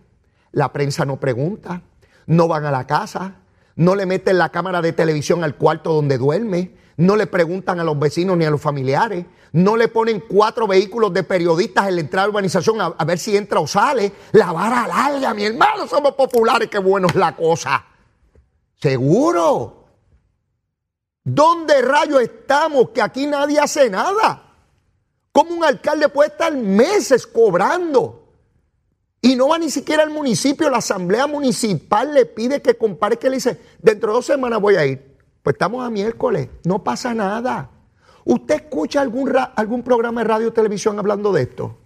La 0.50 0.72
prensa 0.72 1.04
no 1.04 1.20
pregunta. 1.20 1.82
No 2.26 2.48
van 2.48 2.64
a 2.64 2.72
la 2.72 2.86
casa 2.86 3.42
no 3.78 3.94
le 3.94 4.06
meten 4.06 4.38
la 4.38 4.48
cámara 4.48 4.82
de 4.82 4.92
televisión 4.92 5.44
al 5.44 5.54
cuarto 5.54 5.92
donde 5.92 6.18
duerme, 6.18 6.74
no 6.96 7.14
le 7.14 7.28
preguntan 7.28 7.78
a 7.78 7.84
los 7.84 7.96
vecinos 7.96 8.36
ni 8.36 8.44
a 8.44 8.50
los 8.50 8.60
familiares, 8.60 9.24
no 9.52 9.76
le 9.76 9.86
ponen 9.86 10.24
cuatro 10.28 10.66
vehículos 10.66 11.12
de 11.14 11.22
periodistas 11.22 11.86
en 11.86 11.94
la 11.94 12.00
entrada 12.00 12.26
de 12.26 12.30
urbanización 12.30 12.80
a, 12.80 13.04
ver 13.04 13.20
si 13.20 13.36
entra 13.36 13.60
o 13.60 13.68
sale. 13.68 14.12
La 14.32 14.50
vara 14.50 14.88
larga, 14.88 15.32
mi 15.32 15.44
hermano, 15.44 15.86
somos 15.86 16.14
populares, 16.14 16.68
qué 16.68 16.78
bueno 16.80 17.06
es 17.06 17.14
la 17.14 17.36
cosa. 17.36 17.86
Seguro. 18.74 19.86
¿Dónde 21.22 21.80
rayos 21.80 22.20
estamos 22.22 22.90
que 22.90 23.00
aquí 23.00 23.28
nadie 23.28 23.60
hace 23.60 23.88
nada? 23.88 24.54
¿Cómo 25.30 25.52
un 25.54 25.62
alcalde 25.62 26.08
puede 26.08 26.30
estar 26.30 26.52
meses 26.52 27.28
cobrando? 27.28 28.17
Y 29.20 29.34
no 29.34 29.48
va 29.48 29.58
ni 29.58 29.70
siquiera 29.70 30.02
al 30.02 30.10
municipio, 30.10 30.70
la 30.70 30.78
asamblea 30.78 31.26
municipal 31.26 32.14
le 32.14 32.24
pide 32.24 32.62
que 32.62 32.76
compare, 32.76 33.16
que 33.16 33.28
le 33.28 33.36
dice, 33.36 33.60
dentro 33.82 34.10
de 34.10 34.16
dos 34.16 34.26
semanas 34.26 34.60
voy 34.60 34.76
a 34.76 34.86
ir. 34.86 35.16
Pues 35.42 35.54
estamos 35.54 35.84
a 35.84 35.90
miércoles, 35.90 36.48
no 36.64 36.84
pasa 36.84 37.14
nada. 37.14 37.70
¿Usted 38.24 38.56
escucha 38.56 39.00
algún, 39.00 39.32
algún 39.56 39.82
programa 39.82 40.20
de 40.20 40.28
radio 40.28 40.48
o 40.48 40.52
televisión 40.52 40.98
hablando 40.98 41.32
de 41.32 41.42
esto? 41.42 41.78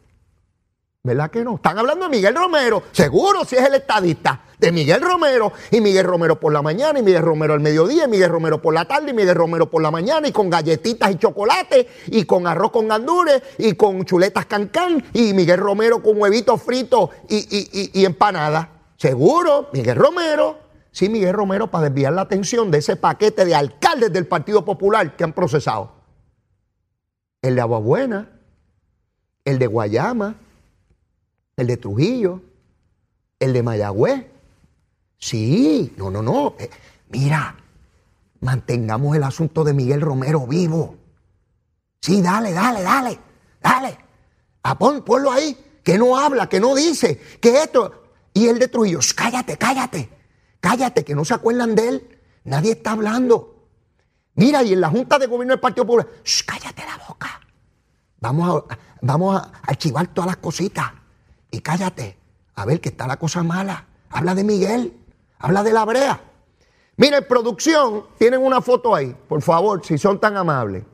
¿Verdad 1.05 1.33
que 1.33 1.43
no? 1.43 1.57
Están 1.57 1.77
hablando 1.79 2.05
de 2.05 2.11
Miguel 2.13 2.37
Romero, 2.37 2.85
seguro 2.93 3.45
si 3.45 3.57
es 3.57 3.67
el 3.67 3.75
estadista, 3.75 4.43
de 4.57 4.71
Miguel 4.71 5.01
Romero, 5.01 5.53
y 5.73 5.81
Miguel 5.81 6.07
Romero 6.07 6.39
por 6.39 6.53
la 6.53 6.63
mañana, 6.63 7.01
y 7.01 7.03
Miguel 7.03 7.23
Romero 7.23 7.55
al 7.55 7.61
mediodía, 7.61 8.05
y 8.05 8.09
Miguel 8.09 8.31
Romero 8.31 8.63
por 8.63 8.73
la 8.73 8.85
tarde, 8.85 9.11
y 9.11 9.13
Miguel 9.13 9.35
Romero 9.35 9.69
por 9.69 9.83
la 9.83 9.91
mañana, 9.91 10.29
y 10.29 10.33
con 10.33 10.49
galletitas 10.49 11.11
y 11.11 11.17
chocolate, 11.17 11.89
y 12.07 12.25
con 12.25 12.47
arroz 12.47 12.71
con 12.71 12.87
gandules, 12.87 13.43
y 13.59 13.73
con 13.73 14.05
chuletas 14.05 14.47
cancán, 14.47 15.05
y 15.13 15.33
Miguel 15.35 15.59
Romero 15.59 16.01
con 16.01 16.21
huevitos 16.21 16.63
fritos 16.63 17.11
y, 17.29 17.39
y, 17.39 17.69
y, 17.73 18.01
y 18.01 18.05
empanada. 18.05 18.69
Seguro, 18.97 19.71
Miguel 19.73 19.97
Romero. 19.97 20.61
Sí, 20.93 21.09
Miguel 21.09 21.33
Romero 21.33 21.69
para 21.69 21.89
desviar 21.89 22.13
la 22.13 22.23
atención 22.23 22.71
de 22.71 22.79
ese 22.79 22.95
paquete 22.95 23.45
de 23.45 23.57
alcaldes 23.57 24.13
del 24.13 24.29
Partido 24.29 24.65
Popular 24.65 25.17
que 25.17 25.25
han 25.25 25.33
procesado. 25.33 25.95
El 27.41 27.57
de 27.57 27.61
Aguabuena, 27.61 28.31
el 29.45 29.59
de 29.59 29.67
Guayama, 29.67 30.37
el 31.57 31.67
de 31.67 31.77
Trujillo, 31.77 32.41
el 33.39 33.53
de 33.53 33.63
Mayagüez. 33.63 34.27
Sí, 35.19 35.93
no, 35.97 36.11
no, 36.11 36.23
no. 36.23 36.55
Eh, 36.59 36.71
mira, 37.11 37.57
mantengamos 38.41 39.17
el 39.17 39.23
asunto 39.23 39.65
de 39.65 39.75
Miguel 39.75 40.01
Romero 40.01 40.47
vivo. 40.47 40.97
Sí, 42.01 42.21
dale, 42.21 42.53
dale, 42.53 42.83
dale, 42.83 43.19
dale. 43.61 43.99
A 44.65 44.79
pon, 44.79 45.03
ponlo 45.03 45.31
ahí, 45.31 45.81
que 45.85 45.99
no 45.99 46.19
habla, 46.19 46.49
que 46.49 46.61
no 46.61 46.75
dice, 46.75 47.21
que 47.41 47.63
esto. 47.63 48.03
Y 48.35 48.49
el 48.49 48.59
de 48.59 48.69
Trujillo, 48.69 49.01
cállate, 49.15 49.57
cállate, 49.57 50.09
cállate, 50.61 51.05
que 51.05 51.15
no 51.15 51.25
se 51.25 51.35
acuerdan 51.35 51.75
de 51.75 51.89
él. 51.89 52.19
Nadie 52.45 52.73
está 52.73 52.93
hablando. 52.93 53.69
Mira, 54.35 54.63
y 54.63 54.73
en 54.73 54.81
la 54.81 54.89
Junta 54.89 55.19
de 55.19 55.27
Gobierno 55.27 55.53
del 55.53 55.61
Partido 55.61 55.85
Popular, 55.85 56.09
cállate 56.47 56.83
la 56.85 57.07
boca. 57.07 57.41
Vamos 58.19 58.65
a, 58.69 58.79
vamos 59.03 59.37
a 59.37 59.53
archivar 59.63 60.07
todas 60.09 60.29
las 60.29 60.37
cositas 60.39 61.02
y 61.53 61.61
cállate. 61.61 62.19
A 62.57 62.65
ver 62.65 62.81
que 62.81 62.89
está 62.89 63.07
la 63.07 63.19
cosa 63.19 63.45
mala. 63.45 63.87
Habla 64.11 64.35
de 64.35 64.43
Miguel, 64.43 64.97
habla 65.39 65.63
de 65.63 65.73
la 65.73 65.85
brea. 65.85 66.21
Mire, 66.97 67.23
producción, 67.23 68.07
tienen 68.19 68.43
una 68.43 68.61
foto 68.61 68.95
ahí, 68.95 69.17
por 69.29 69.41
favor, 69.41 69.85
si 69.85 69.97
son 69.97 70.19
tan 70.19 70.37
amables. 70.37 70.85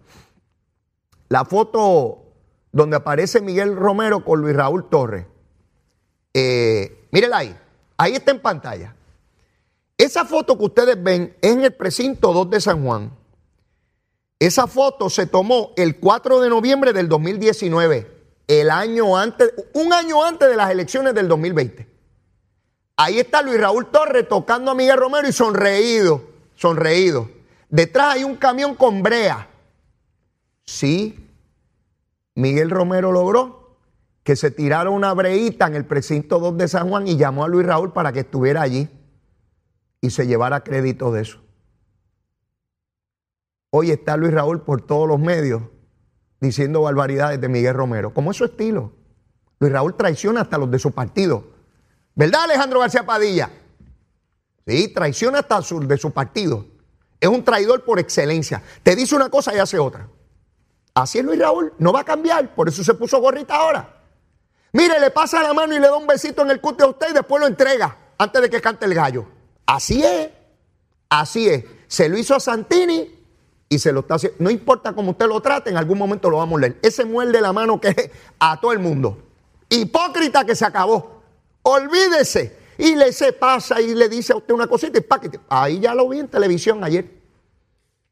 La 1.29 1.45
foto 1.45 2.23
donde 2.71 2.97
aparece 2.97 3.41
Miguel 3.41 3.75
Romero 3.75 4.25
con 4.25 4.41
Luis 4.41 4.55
Raúl 4.55 4.89
Torres. 4.89 5.27
Eh, 6.35 7.09
ahí, 7.33 7.57
ahí 7.97 8.13
está 8.13 8.31
en 8.31 8.41
pantalla. 8.41 8.95
Esa 9.97 10.25
foto 10.25 10.57
que 10.57 10.65
ustedes 10.65 11.03
ven 11.03 11.37
es 11.41 11.53
en 11.53 11.65
el 11.65 11.75
precinto 11.75 12.33
2 12.33 12.51
de 12.51 12.61
San 12.61 12.85
Juan. 12.85 13.11
Esa 14.39 14.69
foto 14.69 15.11
se 15.11 15.27
tomó 15.27 15.73
el 15.77 15.99
4 15.99 16.41
de 16.41 16.49
noviembre 16.49 16.93
del 16.93 17.09
2019 17.09 18.18
el 18.49 18.71
año 18.71 19.17
antes, 19.17 19.53
un 19.75 19.93
año 19.93 20.25
antes 20.25 20.49
de 20.49 20.57
las 20.57 20.71
elecciones 20.71 21.15
del 21.15 21.29
2020. 21.29 21.87
Ahí 22.97 23.21
está 23.21 23.43
Luis 23.43 23.61
Raúl 23.61 23.91
Torres 23.91 24.27
tocando 24.27 24.71
a 24.73 24.75
Miguel 24.75 24.97
Romero 24.97 25.29
y 25.29 25.33
sonreído, 25.33 26.25
sonreído. 26.57 27.31
Detrás 27.69 28.15
hay 28.15 28.25
un 28.25 28.37
camión 28.37 28.75
con 28.75 29.03
brea. 29.03 29.49
Sí, 30.65 31.29
Miguel 32.35 32.71
Romero 32.71 33.13
logró 33.13 33.77
que 34.25 34.35
se 34.35 34.51
tirara 34.51 34.91
una 34.91 35.13
breita 35.13 35.67
en 35.67 35.75
el 35.75 35.85
precinto 35.85 36.39
2 36.39 36.57
de 36.57 36.69
San 36.69 36.89
Juan 36.89 37.07
y 37.07 37.17
llamó 37.17 37.45
a 37.45 37.49
Luis 37.49 37.67
Raúl 37.67 37.93
para 37.93 38.13
que 38.13 38.21
estuviera 38.21 38.63
allí 38.63 38.89
y 40.01 40.11
se 40.11 40.27
llevara 40.27 40.65
crédito 40.65 41.13
de 41.13 41.23
eso. 41.23 41.39
Hoy 43.71 43.91
está 43.91 44.17
Luis 44.17 44.33
Raúl 44.33 44.63
por 44.63 44.81
todos 44.81 45.07
los 45.07 45.21
medios 45.21 45.63
diciendo 46.41 46.83
barbaridades 46.83 47.41
de 47.41 47.49
Miguel 47.49 47.75
Romero, 47.75 48.13
como 48.15 48.31
es 48.31 48.37
su 48.37 48.45
estilo. 48.45 48.93
Luis 49.59 49.73
Raúl 49.73 49.97
traiciona 49.97 50.43
hasta 50.43 50.59
los 50.59 50.71
de 50.71 50.79
su 50.79 50.93
partido. 50.93 51.45
¿Verdad, 52.15 52.45
Alejandro 52.45 52.81
García 52.81 53.05
Padilla? 53.05 53.51
Sí, 54.67 54.89
traiciona 54.89 55.41
hasta 55.41 55.63
su, 55.63 55.81
de 55.81 55.97
su 55.97 56.13
partido. 56.13 56.67
Es 57.21 57.29
un 57.29 57.45
traidor 57.45 57.85
por 57.85 57.99
excelencia. 57.99 58.63
Te 58.83 58.95
dice 58.95 59.17
una 59.17 59.31
cosa 59.31 59.55
y 59.55 59.59
hace 59.59 59.79
otra. 59.79 60.09
Así 60.95 61.19
es 61.19 61.25
Luis 61.25 61.39
Raúl, 61.39 61.73
no 61.79 61.93
va 61.93 62.01
a 62.01 62.05
cambiar, 62.05 62.55
por 62.55 62.69
eso 62.69 62.83
se 62.83 62.95
puso 62.95 63.21
gorrita 63.21 63.55
ahora. 63.55 64.03
Mire, 64.73 64.99
le 65.01 65.11
pasa 65.11 65.43
la 65.43 65.55
mano 65.55 65.75
y 65.75 65.79
le 65.79 65.87
da 65.87 65.97
un 65.97 66.07
besito 66.07 66.43
en 66.43 66.51
el 66.51 66.61
cute 66.61 66.83
a 66.83 66.89
usted 66.89 67.11
y 67.11 67.15
después 67.15 67.41
lo 67.41 67.47
entrega 67.47 67.97
antes 68.19 68.43
de 68.43 68.51
que 68.51 68.61
cante 68.61 68.85
el 68.85 68.95
gallo. 68.95 69.27
Así 69.65 70.03
es, 70.03 70.31
así 71.09 71.49
es. 71.49 71.65
Se 71.87 72.09
lo 72.09 72.19
hizo 72.19 72.35
a 72.35 72.41
Santini 72.41 73.18
y 73.69 73.79
se 73.79 73.93
lo 73.93 74.01
está 74.01 74.15
haciendo. 74.15 74.39
No 74.41 74.51
importa 74.51 74.93
cómo 74.95 75.13
usted 75.13 75.27
lo 75.27 75.41
trate, 75.41 75.71
en 75.71 75.77
algún 75.77 75.99
momento 75.99 76.31
lo 76.31 76.39
vamos 76.39 76.59
a 76.59 76.61
leer. 76.63 76.79
Ese 76.83 77.05
muerde 77.05 77.41
la 77.41 77.53
mano 77.53 77.81
que 77.81 77.89
es 77.89 78.11
a 78.39 78.61
todo 78.61 78.73
el 78.73 78.79
mundo. 78.79 79.19
Hipócrita 79.69 80.45
que 80.45 80.55
se 80.55 80.65
acabó. 80.65 81.23
Olvídese. 81.63 82.57
Y 82.79 82.95
le 82.95 83.13
se 83.13 83.33
pasa 83.33 83.81
y 83.81 83.95
le 83.95 84.09
dice 84.09 84.33
a 84.33 84.37
usted 84.37 84.55
una 84.55 84.69
cosita 84.69 84.99
y 84.99 85.01
paquete. 85.03 85.41
Ahí 85.49 85.81
ya 85.81 85.95
lo 85.95 86.09
vi 86.09 86.21
en 86.21 86.29
televisión 86.29 86.83
ayer. 86.85 87.19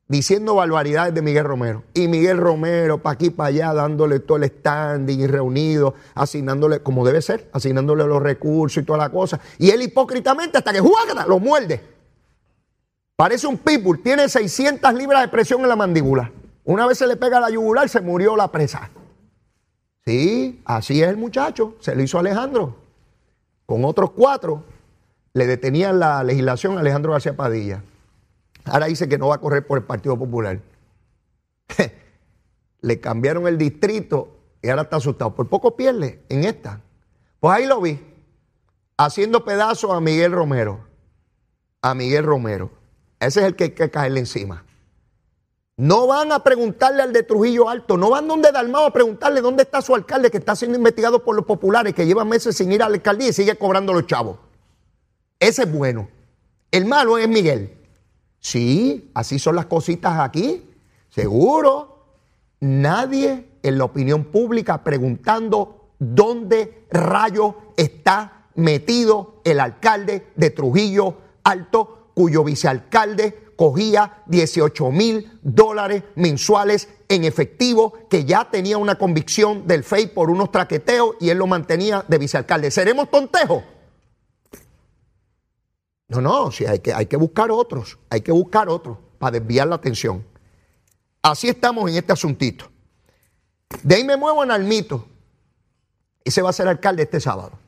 Diciendo 0.08 0.56
barbaridades 0.56 1.14
de 1.14 1.22
Miguel 1.22 1.44
Romero. 1.44 1.84
Y 1.94 2.08
Miguel 2.08 2.38
Romero, 2.38 2.98
para 2.98 3.14
aquí, 3.14 3.30
para 3.30 3.48
allá, 3.48 3.72
dándole 3.72 4.20
todo 4.20 4.38
el 4.38 4.44
standing 4.44 5.28
reunido, 5.28 5.94
asignándole, 6.14 6.80
como 6.80 7.04
debe 7.04 7.22
ser, 7.22 7.48
asignándole 7.52 8.06
los 8.06 8.22
recursos 8.22 8.82
y 8.82 8.86
toda 8.86 8.98
la 8.98 9.10
cosa. 9.10 9.40
Y 9.58 9.70
él 9.70 9.82
hipócritamente, 9.82 10.58
hasta 10.58 10.72
que 10.72 10.80
juega, 10.80 11.26
lo 11.26 11.38
muerde. 11.38 11.95
Parece 13.16 13.46
un 13.46 13.56
pitbull, 13.56 14.02
tiene 14.02 14.28
600 14.28 14.92
libras 14.92 15.22
de 15.22 15.28
presión 15.28 15.62
en 15.62 15.68
la 15.68 15.76
mandíbula. 15.76 16.30
Una 16.64 16.86
vez 16.86 16.98
se 16.98 17.06
le 17.06 17.16
pega 17.16 17.40
la 17.40 17.48
yugular, 17.48 17.88
se 17.88 18.02
murió 18.02 18.36
la 18.36 18.52
presa. 18.52 18.90
Sí, 20.04 20.60
así 20.66 21.02
es 21.02 21.08
el 21.08 21.16
muchacho, 21.16 21.76
se 21.80 21.96
lo 21.96 22.02
hizo 22.02 22.18
Alejandro. 22.18 22.76
Con 23.64 23.84
otros 23.84 24.10
cuatro 24.10 24.64
le 25.32 25.46
detenían 25.46 25.98
la 25.98 26.22
legislación 26.22 26.76
a 26.76 26.80
Alejandro 26.80 27.12
García 27.12 27.36
Padilla. 27.36 27.82
Ahora 28.64 28.86
dice 28.86 29.08
que 29.08 29.18
no 29.18 29.28
va 29.28 29.36
a 29.36 29.40
correr 29.40 29.66
por 29.66 29.78
el 29.78 29.84
Partido 29.84 30.18
Popular. 30.18 30.60
le 32.80 33.00
cambiaron 33.00 33.46
el 33.46 33.56
distrito 33.58 34.36
y 34.62 34.68
ahora 34.68 34.82
está 34.82 34.96
asustado. 34.96 35.34
Por 35.34 35.48
poco 35.48 35.76
pierde 35.76 36.22
en 36.28 36.44
esta. 36.44 36.80
Pues 37.40 37.56
ahí 37.56 37.66
lo 37.66 37.80
vi, 37.80 38.00
haciendo 38.96 39.44
pedazos 39.44 39.92
a 39.92 40.00
Miguel 40.00 40.32
Romero. 40.32 40.80
A 41.82 41.94
Miguel 41.94 42.24
Romero. 42.24 42.70
Ese 43.20 43.40
es 43.40 43.46
el 43.46 43.56
que 43.56 43.64
hay 43.64 43.70
que 43.70 43.90
caerle 43.90 44.20
encima. 44.20 44.64
No 45.78 46.06
van 46.06 46.32
a 46.32 46.42
preguntarle 46.42 47.02
al 47.02 47.12
de 47.12 47.22
Trujillo 47.22 47.68
Alto, 47.68 47.98
no 47.98 48.10
van 48.10 48.26
donde 48.26 48.50
Dalmao 48.50 48.86
a 48.86 48.92
preguntarle 48.92 49.42
dónde 49.42 49.64
está 49.64 49.82
su 49.82 49.94
alcalde 49.94 50.30
que 50.30 50.38
está 50.38 50.56
siendo 50.56 50.78
investigado 50.78 51.22
por 51.22 51.36
los 51.36 51.44
populares, 51.44 51.92
que 51.92 52.06
lleva 52.06 52.24
meses 52.24 52.56
sin 52.56 52.72
ir 52.72 52.82
a 52.82 52.88
la 52.88 52.94
alcaldía 52.94 53.28
y 53.28 53.32
sigue 53.34 53.56
cobrando 53.56 53.92
los 53.92 54.06
chavos. 54.06 54.38
Ese 55.38 55.64
es 55.64 55.72
bueno. 55.72 56.08
El 56.70 56.86
malo 56.86 57.18
es 57.18 57.28
Miguel. 57.28 57.76
Sí, 58.40 59.10
así 59.14 59.38
son 59.38 59.56
las 59.56 59.66
cositas 59.66 60.18
aquí. 60.18 60.64
Seguro. 61.10 61.92
Nadie 62.60 63.48
en 63.62 63.76
la 63.76 63.84
opinión 63.84 64.24
pública 64.24 64.82
preguntando 64.82 65.90
dónde 65.98 66.86
rayo 66.90 67.54
está 67.76 68.46
metido 68.54 69.42
el 69.44 69.60
alcalde 69.60 70.28
de 70.36 70.50
Trujillo 70.50 71.18
Alto 71.44 72.05
cuyo 72.16 72.44
vicealcalde 72.44 73.52
cogía 73.56 74.22
18 74.24 74.90
mil 74.90 75.38
dólares 75.42 76.02
mensuales 76.14 76.88
en 77.10 77.24
efectivo, 77.24 77.92
que 78.08 78.24
ya 78.24 78.48
tenía 78.50 78.78
una 78.78 78.94
convicción 78.94 79.66
del 79.66 79.84
FEI 79.84 80.06
por 80.06 80.30
unos 80.30 80.50
traqueteos 80.50 81.16
y 81.20 81.28
él 81.28 81.36
lo 81.36 81.46
mantenía 81.46 82.06
de 82.08 82.16
vicealcalde. 82.16 82.70
¿Seremos 82.70 83.10
tontejos? 83.10 83.62
No, 86.08 86.22
no, 86.22 86.50
sí, 86.50 86.64
hay 86.64 86.78
que, 86.78 86.94
hay 86.94 87.04
que 87.04 87.18
buscar 87.18 87.50
otros, 87.50 87.98
hay 88.08 88.22
que 88.22 88.32
buscar 88.32 88.70
otros 88.70 88.96
para 89.18 89.38
desviar 89.38 89.68
la 89.68 89.74
atención. 89.74 90.24
Así 91.20 91.50
estamos 91.50 91.90
en 91.90 91.98
este 91.98 92.14
asuntito. 92.14 92.70
De 93.82 93.94
ahí 93.94 94.04
me 94.04 94.16
muevo 94.16 94.42
en 94.42 94.52
Almito. 94.52 95.06
Ese 96.24 96.40
va 96.40 96.48
a 96.48 96.54
ser 96.54 96.66
alcalde 96.66 97.02
este 97.02 97.20
sábado. 97.20 97.58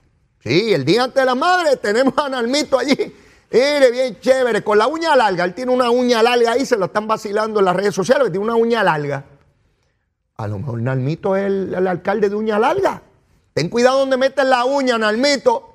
Sí, 0.43 0.73
el 0.73 0.87
día 0.87 1.05
antes 1.05 1.21
de 1.21 1.27
la 1.27 1.35
madre 1.35 1.77
tenemos 1.77 2.17
a 2.17 2.31
Nalmito 2.31 2.79
allí 2.79 3.15
Mire, 3.51 3.91
bien 3.91 4.21
chévere, 4.21 4.63
con 4.63 4.77
la 4.77 4.87
uña 4.87 5.17
larga. 5.17 5.45
Él 5.45 5.55
tiene 5.55 5.73
una 5.73 5.91
uña 5.91 6.23
larga 6.23 6.53
ahí, 6.53 6.67
se 6.67 6.77
lo 6.77 6.87
están 6.87 7.07
vacilando 7.07 7.61
en 7.61 7.65
las 7.65 7.77
redes 7.77 7.95
sociales, 7.95 8.31
tiene 8.31 8.45
una 8.45 8.57
uña 8.57 8.83
larga. 8.83 9.25
A 10.37 10.47
lo 10.47 10.59
mejor 10.59 10.81
Nalmito 10.83 11.35
es 11.35 11.47
el, 11.47 11.87
alcalde 11.87 12.29
de 12.29 12.37
uña 12.37 12.59
larga. 12.59 13.03
Ten 13.55 13.69
cuidado 13.69 14.01
donde 14.01 14.17
metes 14.17 14.45
la 14.45 14.65
uña, 14.65 14.99
Nalmito. 14.99 15.75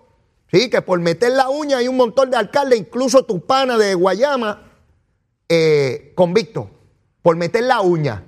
Sí, 0.52 0.70
que 0.70 0.82
por 0.82 1.00
meter 1.00 1.32
la 1.32 1.50
uña 1.50 1.78
hay 1.78 1.88
un 1.88 1.98
montón 1.98 2.30
de 2.30 2.38
alcaldes, 2.38 2.80
incluso 2.80 3.26
tu 3.26 3.44
pana 3.44 3.76
de 3.78 3.96
Guayama, 3.96 4.72
eh, 5.50 6.14
convicto, 6.16 6.70
por 7.24 7.36
meter 7.36 7.64
la 7.64 7.82
uña. 7.82 8.24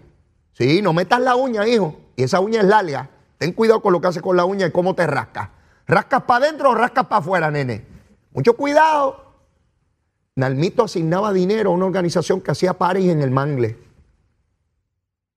Sí, 0.53 0.81
no 0.81 0.91
metas 0.91 1.21
la 1.21 1.35
uña, 1.35 1.67
hijo. 1.67 1.95
y 2.15 2.23
esa 2.23 2.39
uña 2.39 2.61
es 2.61 2.65
larga, 2.65 3.09
ten 3.37 3.51
cuidado 3.51 3.81
con 3.81 3.93
lo 3.93 4.01
que 4.01 4.07
haces 4.07 4.23
con 4.23 4.35
la 4.35 4.45
uña 4.45 4.65
y 4.65 4.71
cómo 4.71 4.95
te 4.95 5.05
rascas. 5.05 5.49
¿Rascas 5.85 6.23
para 6.23 6.45
adentro 6.45 6.71
o 6.71 6.75
rascas 6.75 7.05
para 7.05 7.19
afuera, 7.19 7.51
nene? 7.51 7.85
Mucho 8.33 8.55
cuidado. 8.55 9.24
Nalmito 10.35 10.83
asignaba 10.83 11.31
dinero 11.31 11.69
a 11.71 11.73
una 11.73 11.85
organización 11.85 12.41
que 12.41 12.51
hacía 12.51 12.73
paris 12.73 13.09
en 13.09 13.21
el 13.21 13.31
mangle. 13.31 13.77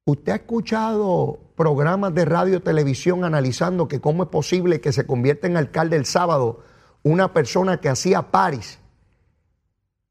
¿Usted 0.04 0.32
ha 0.32 0.36
escuchado 0.36 1.38
programas 1.54 2.14
de 2.14 2.24
radio 2.24 2.56
y 2.56 2.60
televisión 2.60 3.24
analizando 3.24 3.86
que 3.86 4.00
cómo 4.00 4.24
es 4.24 4.28
posible 4.28 4.80
que 4.80 4.92
se 4.92 5.06
convierta 5.06 5.46
en 5.46 5.56
alcalde 5.56 5.96
el 5.96 6.04
sábado 6.04 6.64
una 7.04 7.32
persona 7.32 7.80
que 7.80 7.88
hacía 7.88 8.22
paris, 8.22 8.78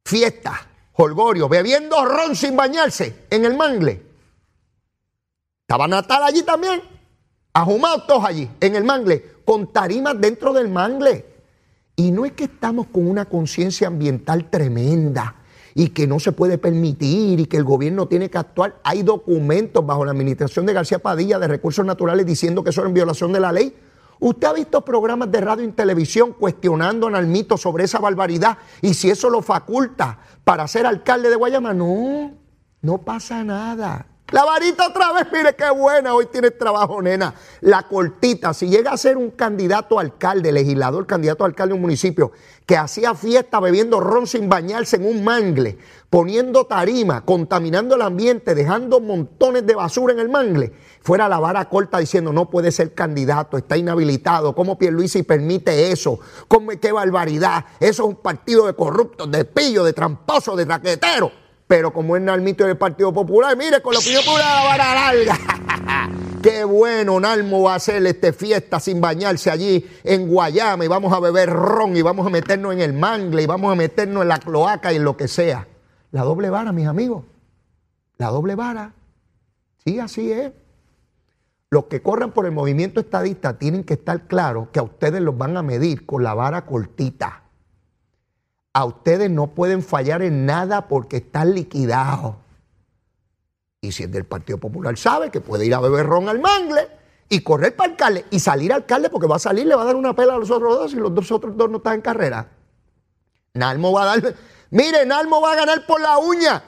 fiesta, 0.05 0.67
holgorio, 0.93 1.49
bebiendo 1.49 2.05
ron 2.05 2.35
sin 2.35 2.55
bañarse 2.55 3.25
en 3.29 3.43
el 3.43 3.57
mangle? 3.57 4.05
Estaba 5.61 5.85
Natal 5.89 6.23
allí 6.23 6.43
también, 6.43 6.81
ajumados 7.51 8.07
todos 8.07 8.23
allí, 8.23 8.49
en 8.61 8.75
el 8.77 8.85
mangle, 8.85 9.35
con 9.43 9.73
tarimas 9.73 10.21
dentro 10.21 10.53
del 10.53 10.69
mangle. 10.69 11.25
Y 11.99 12.11
no 12.11 12.25
es 12.25 12.33
que 12.33 12.43
estamos 12.43 12.85
con 12.87 13.09
una 13.09 13.25
conciencia 13.25 13.87
ambiental 13.87 14.51
tremenda 14.51 15.35
y 15.73 15.89
que 15.89 16.05
no 16.05 16.19
se 16.19 16.31
puede 16.31 16.59
permitir 16.59 17.39
y 17.39 17.47
que 17.47 17.57
el 17.57 17.63
gobierno 17.63 18.07
tiene 18.07 18.29
que 18.29 18.37
actuar. 18.37 18.79
Hay 18.83 19.01
documentos 19.01 19.83
bajo 19.83 20.05
la 20.05 20.11
administración 20.11 20.67
de 20.67 20.73
García 20.73 20.99
Padilla 20.99 21.39
de 21.39 21.47
Recursos 21.47 21.83
Naturales 21.83 22.27
diciendo 22.27 22.63
que 22.63 22.69
eso 22.69 22.81
es 22.81 22.87
en 22.87 22.93
violación 22.93 23.33
de 23.33 23.39
la 23.39 23.51
ley. 23.51 23.75
¿Usted 24.19 24.47
ha 24.47 24.53
visto 24.53 24.85
programas 24.85 25.31
de 25.31 25.41
radio 25.41 25.65
y 25.65 25.71
televisión 25.71 26.33
cuestionando 26.33 27.07
al 27.07 27.25
mito 27.25 27.57
sobre 27.57 27.85
esa 27.85 27.97
barbaridad 27.97 28.59
y 28.83 28.93
si 28.93 29.09
eso 29.09 29.31
lo 29.31 29.41
faculta 29.41 30.19
para 30.43 30.67
ser 30.67 30.85
alcalde 30.85 31.31
de 31.31 31.35
Guayama? 31.35 31.73
No, 31.73 32.31
no 32.79 32.97
pasa 32.99 33.43
nada. 33.43 34.05
La 34.31 34.43
varita 34.43 34.87
otra 34.87 35.13
vez, 35.13 35.27
mire 35.31 35.55
qué 35.55 35.69
buena, 35.69 36.13
hoy 36.13 36.25
tiene 36.25 36.51
trabajo, 36.51 37.01
nena. 37.01 37.33
La 37.61 37.83
cortita, 37.83 38.53
si 38.53 38.67
llega 38.67 38.91
a 38.91 38.97
ser 38.97 39.15
un 39.15 39.31
candidato 39.31 39.97
a 39.97 40.01
alcalde, 40.01 40.51
legislador, 40.51 41.07
candidato 41.07 41.45
a 41.45 41.47
alcalde 41.47 41.71
de 41.71 41.75
un 41.75 41.81
municipio, 41.81 42.33
que 42.65 42.75
hacía 42.75 43.15
fiesta 43.15 43.61
bebiendo 43.61 44.01
ron 44.01 44.27
sin 44.27 44.49
bañarse 44.49 44.97
en 44.97 45.05
un 45.05 45.23
mangle, 45.23 45.77
poniendo 46.09 46.65
tarima, 46.65 47.23
contaminando 47.23 47.95
el 47.95 48.01
ambiente, 48.01 48.53
dejando 48.53 48.99
montones 48.99 49.65
de 49.65 49.75
basura 49.75 50.11
en 50.11 50.19
el 50.19 50.27
mangle, 50.27 50.73
fuera 51.01 51.29
la 51.29 51.39
vara 51.39 51.69
corta 51.69 51.99
diciendo 51.99 52.33
no 52.33 52.49
puede 52.49 52.73
ser 52.73 52.93
candidato, 52.93 53.57
está 53.57 53.77
inhabilitado, 53.77 54.53
¿cómo 54.53 54.77
Pierluisi 54.77 55.23
permite 55.23 55.89
eso? 55.93 56.19
¿Cómo, 56.49 56.71
¡Qué 56.81 56.91
barbaridad! 56.91 57.63
Eso 57.79 58.03
es 58.03 58.09
un 58.09 58.15
partido 58.17 58.67
de 58.67 58.73
corruptos, 58.73 59.31
de 59.31 59.45
pillo, 59.45 59.85
de 59.85 59.93
tramposos, 59.93 60.57
de 60.57 60.65
raqueteros. 60.65 61.46
Pero 61.67 61.91
como 61.91 62.15
es 62.15 62.21
Nalmito 62.21 62.65
del 62.65 62.77
Partido 62.77 63.13
Popular, 63.13 63.55
mire, 63.57 63.81
con 63.81 63.93
la 63.93 63.99
opinión 63.99 64.23
popular 64.23 64.55
la 64.55 64.63
vara 64.63 64.93
larga. 64.95 65.37
Qué 66.41 66.63
bueno, 66.63 67.19
Nalmo 67.19 67.63
va 67.63 67.73
a 67.73 67.75
hacer 67.75 68.05
este 68.05 68.31
fiesta 68.31 68.79
sin 68.79 69.01
bañarse 69.01 69.51
allí 69.51 69.85
en 70.03 70.29
Guayama 70.29 70.85
y 70.85 70.87
vamos 70.87 71.11
a 71.11 71.19
beber 71.19 71.49
ron 71.49 71.97
y 71.97 72.01
vamos 72.01 72.25
a 72.25 72.29
meternos 72.29 72.73
en 72.73 72.79
el 72.79 72.93
mangle 72.93 73.43
y 73.43 73.45
vamos 73.45 73.71
a 73.71 73.75
meternos 73.75 74.21
en 74.21 74.29
la 74.29 74.39
cloaca 74.39 74.93
y 74.93 74.95
en 74.95 75.03
lo 75.03 75.17
que 75.17 75.27
sea. 75.27 75.67
La 76.11 76.21
doble 76.23 76.49
vara, 76.49 76.71
mis 76.71 76.87
amigos. 76.87 77.25
La 78.17 78.27
doble 78.27 78.55
vara. 78.55 78.93
Sí, 79.83 79.99
así 79.99 80.31
es. 80.31 80.53
Los 81.69 81.85
que 81.85 82.01
corran 82.01 82.31
por 82.31 82.45
el 82.45 82.53
movimiento 82.53 83.01
estadista 83.01 83.57
tienen 83.57 83.83
que 83.83 83.95
estar 83.95 84.27
claros 84.27 84.69
que 84.71 84.79
a 84.79 84.83
ustedes 84.83 85.21
los 85.21 85.37
van 85.37 85.57
a 85.57 85.63
medir 85.63 86.05
con 86.05 86.23
la 86.23 86.33
vara 86.33 86.65
cortita 86.65 87.46
a 88.77 88.85
ustedes 88.85 89.31
no 89.31 89.47
pueden 89.47 89.81
fallar 89.81 90.21
en 90.21 90.45
nada 90.45 90.87
porque 90.87 91.17
están 91.17 91.55
liquidados. 91.55 92.35
Y 93.81 93.91
si 93.91 94.03
es 94.03 94.11
del 94.11 94.23
Partido 94.23 94.59
Popular, 94.59 94.95
sabe 94.99 95.31
que 95.31 95.41
puede 95.41 95.65
ir 95.65 95.73
a 95.73 95.79
beber 95.79 96.05
ron 96.05 96.29
al 96.29 96.39
mangle 96.39 96.87
y 97.27 97.41
correr 97.41 97.75
para 97.75 97.89
alcalde 97.89 98.25
y 98.29 98.39
salir 98.39 98.71
alcalde 98.71 99.09
porque 99.09 99.25
va 99.25 99.37
a 99.37 99.39
salir, 99.39 99.65
le 99.65 99.73
va 99.73 99.81
a 99.81 99.85
dar 99.85 99.95
una 99.95 100.15
pela 100.15 100.35
a 100.35 100.37
los 100.37 100.51
otros 100.51 100.77
dos 100.77 100.93
y 100.93 100.97
los 100.97 101.11
dos 101.11 101.31
otros 101.31 101.57
dos 101.57 101.71
no 101.71 101.77
están 101.77 101.95
en 101.95 102.01
carrera. 102.01 102.51
Nalmo 103.55 103.93
va 103.93 104.03
a 104.03 104.05
dar. 104.05 104.35
Mire, 104.69 105.07
Nalmo 105.07 105.41
va 105.41 105.53
a 105.53 105.55
ganar 105.55 105.83
por 105.87 105.99
la 105.99 106.19
uña. 106.19 106.61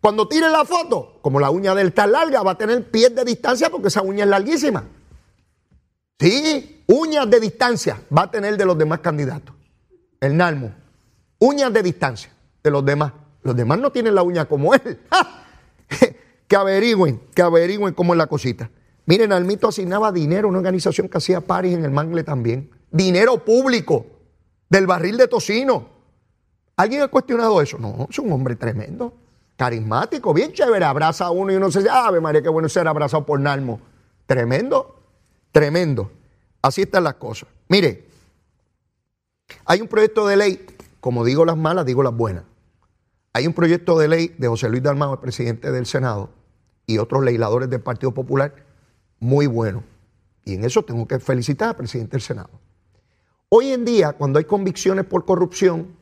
Cuando 0.00 0.28
tire 0.28 0.48
la 0.48 0.64
foto, 0.64 1.18
como 1.20 1.40
la 1.40 1.50
uña 1.50 1.74
de 1.74 1.82
él 1.82 1.88
está 1.88 2.06
larga, 2.06 2.44
va 2.44 2.52
a 2.52 2.58
tener 2.58 2.88
pies 2.92 3.12
de 3.12 3.24
distancia 3.24 3.70
porque 3.70 3.88
esa 3.88 4.02
uña 4.02 4.22
es 4.22 4.30
larguísima. 4.30 4.84
Sí, 6.20 6.84
uñas 6.86 7.28
de 7.28 7.40
distancia 7.40 8.00
va 8.16 8.22
a 8.22 8.30
tener 8.30 8.56
de 8.56 8.64
los 8.64 8.78
demás 8.78 9.00
candidatos. 9.00 9.52
El 10.20 10.36
Nalmo 10.36 10.85
uñas 11.46 11.72
de 11.72 11.82
distancia 11.82 12.30
de 12.62 12.70
los 12.70 12.84
demás. 12.84 13.12
Los 13.42 13.54
demás 13.54 13.78
no 13.78 13.90
tienen 13.92 14.14
la 14.14 14.22
uña 14.22 14.46
como 14.46 14.74
él. 14.74 15.00
que 16.48 16.56
averigüen, 16.56 17.20
que 17.34 17.42
averigüen 17.42 17.94
cómo 17.94 18.14
es 18.14 18.18
la 18.18 18.26
cosita. 18.26 18.70
Miren, 19.06 19.32
Almito 19.32 19.68
asignaba 19.68 20.10
dinero 20.10 20.48
a 20.48 20.50
una 20.50 20.58
organización 20.58 21.08
que 21.08 21.18
hacía 21.18 21.40
paris 21.40 21.74
en 21.74 21.84
el 21.84 21.92
Mangle 21.92 22.24
también. 22.24 22.70
Dinero 22.90 23.44
público 23.44 24.06
del 24.68 24.86
barril 24.86 25.16
de 25.16 25.28
tocino. 25.28 25.88
¿Alguien 26.76 27.02
ha 27.02 27.08
cuestionado 27.08 27.60
eso? 27.62 27.78
No, 27.78 28.08
es 28.10 28.18
un 28.18 28.32
hombre 28.32 28.56
tremendo, 28.56 29.14
carismático, 29.56 30.34
bien 30.34 30.52
chévere. 30.52 30.84
Abraza 30.84 31.26
a 31.26 31.30
uno 31.30 31.52
y 31.52 31.56
uno 31.56 31.70
se 31.70 31.78
dice, 31.78 31.90
ave 31.90 32.20
María, 32.20 32.42
qué 32.42 32.48
bueno 32.48 32.68
ser 32.68 32.88
abrazado 32.88 33.24
por 33.24 33.38
Nalmo. 33.40 33.80
Tremendo, 34.26 35.00
tremendo. 35.52 36.10
Así 36.60 36.82
están 36.82 37.04
las 37.04 37.14
cosas. 37.14 37.48
Mire, 37.68 38.08
hay 39.64 39.80
un 39.80 39.88
proyecto 39.88 40.26
de 40.26 40.36
ley 40.36 40.66
como 41.06 41.24
digo 41.24 41.44
las 41.44 41.56
malas, 41.56 41.86
digo 41.86 42.02
las 42.02 42.16
buenas. 42.16 42.42
Hay 43.32 43.46
un 43.46 43.52
proyecto 43.52 43.96
de 43.96 44.08
ley 44.08 44.34
de 44.38 44.48
José 44.48 44.68
Luis 44.68 44.82
Dalmau, 44.82 45.12
el 45.12 45.20
presidente 45.20 45.70
del 45.70 45.86
Senado, 45.86 46.30
y 46.84 46.98
otros 46.98 47.22
legisladores 47.22 47.70
del 47.70 47.80
Partido 47.80 48.12
Popular, 48.12 48.52
muy 49.20 49.46
bueno. 49.46 49.84
Y 50.44 50.54
en 50.54 50.64
eso 50.64 50.82
tengo 50.82 51.06
que 51.06 51.20
felicitar 51.20 51.68
al 51.68 51.76
presidente 51.76 52.16
del 52.16 52.22
Senado. 52.22 52.50
Hoy 53.50 53.68
en 53.68 53.84
día, 53.84 54.14
cuando 54.14 54.40
hay 54.40 54.46
convicciones 54.46 55.04
por 55.04 55.24
corrupción, 55.24 55.94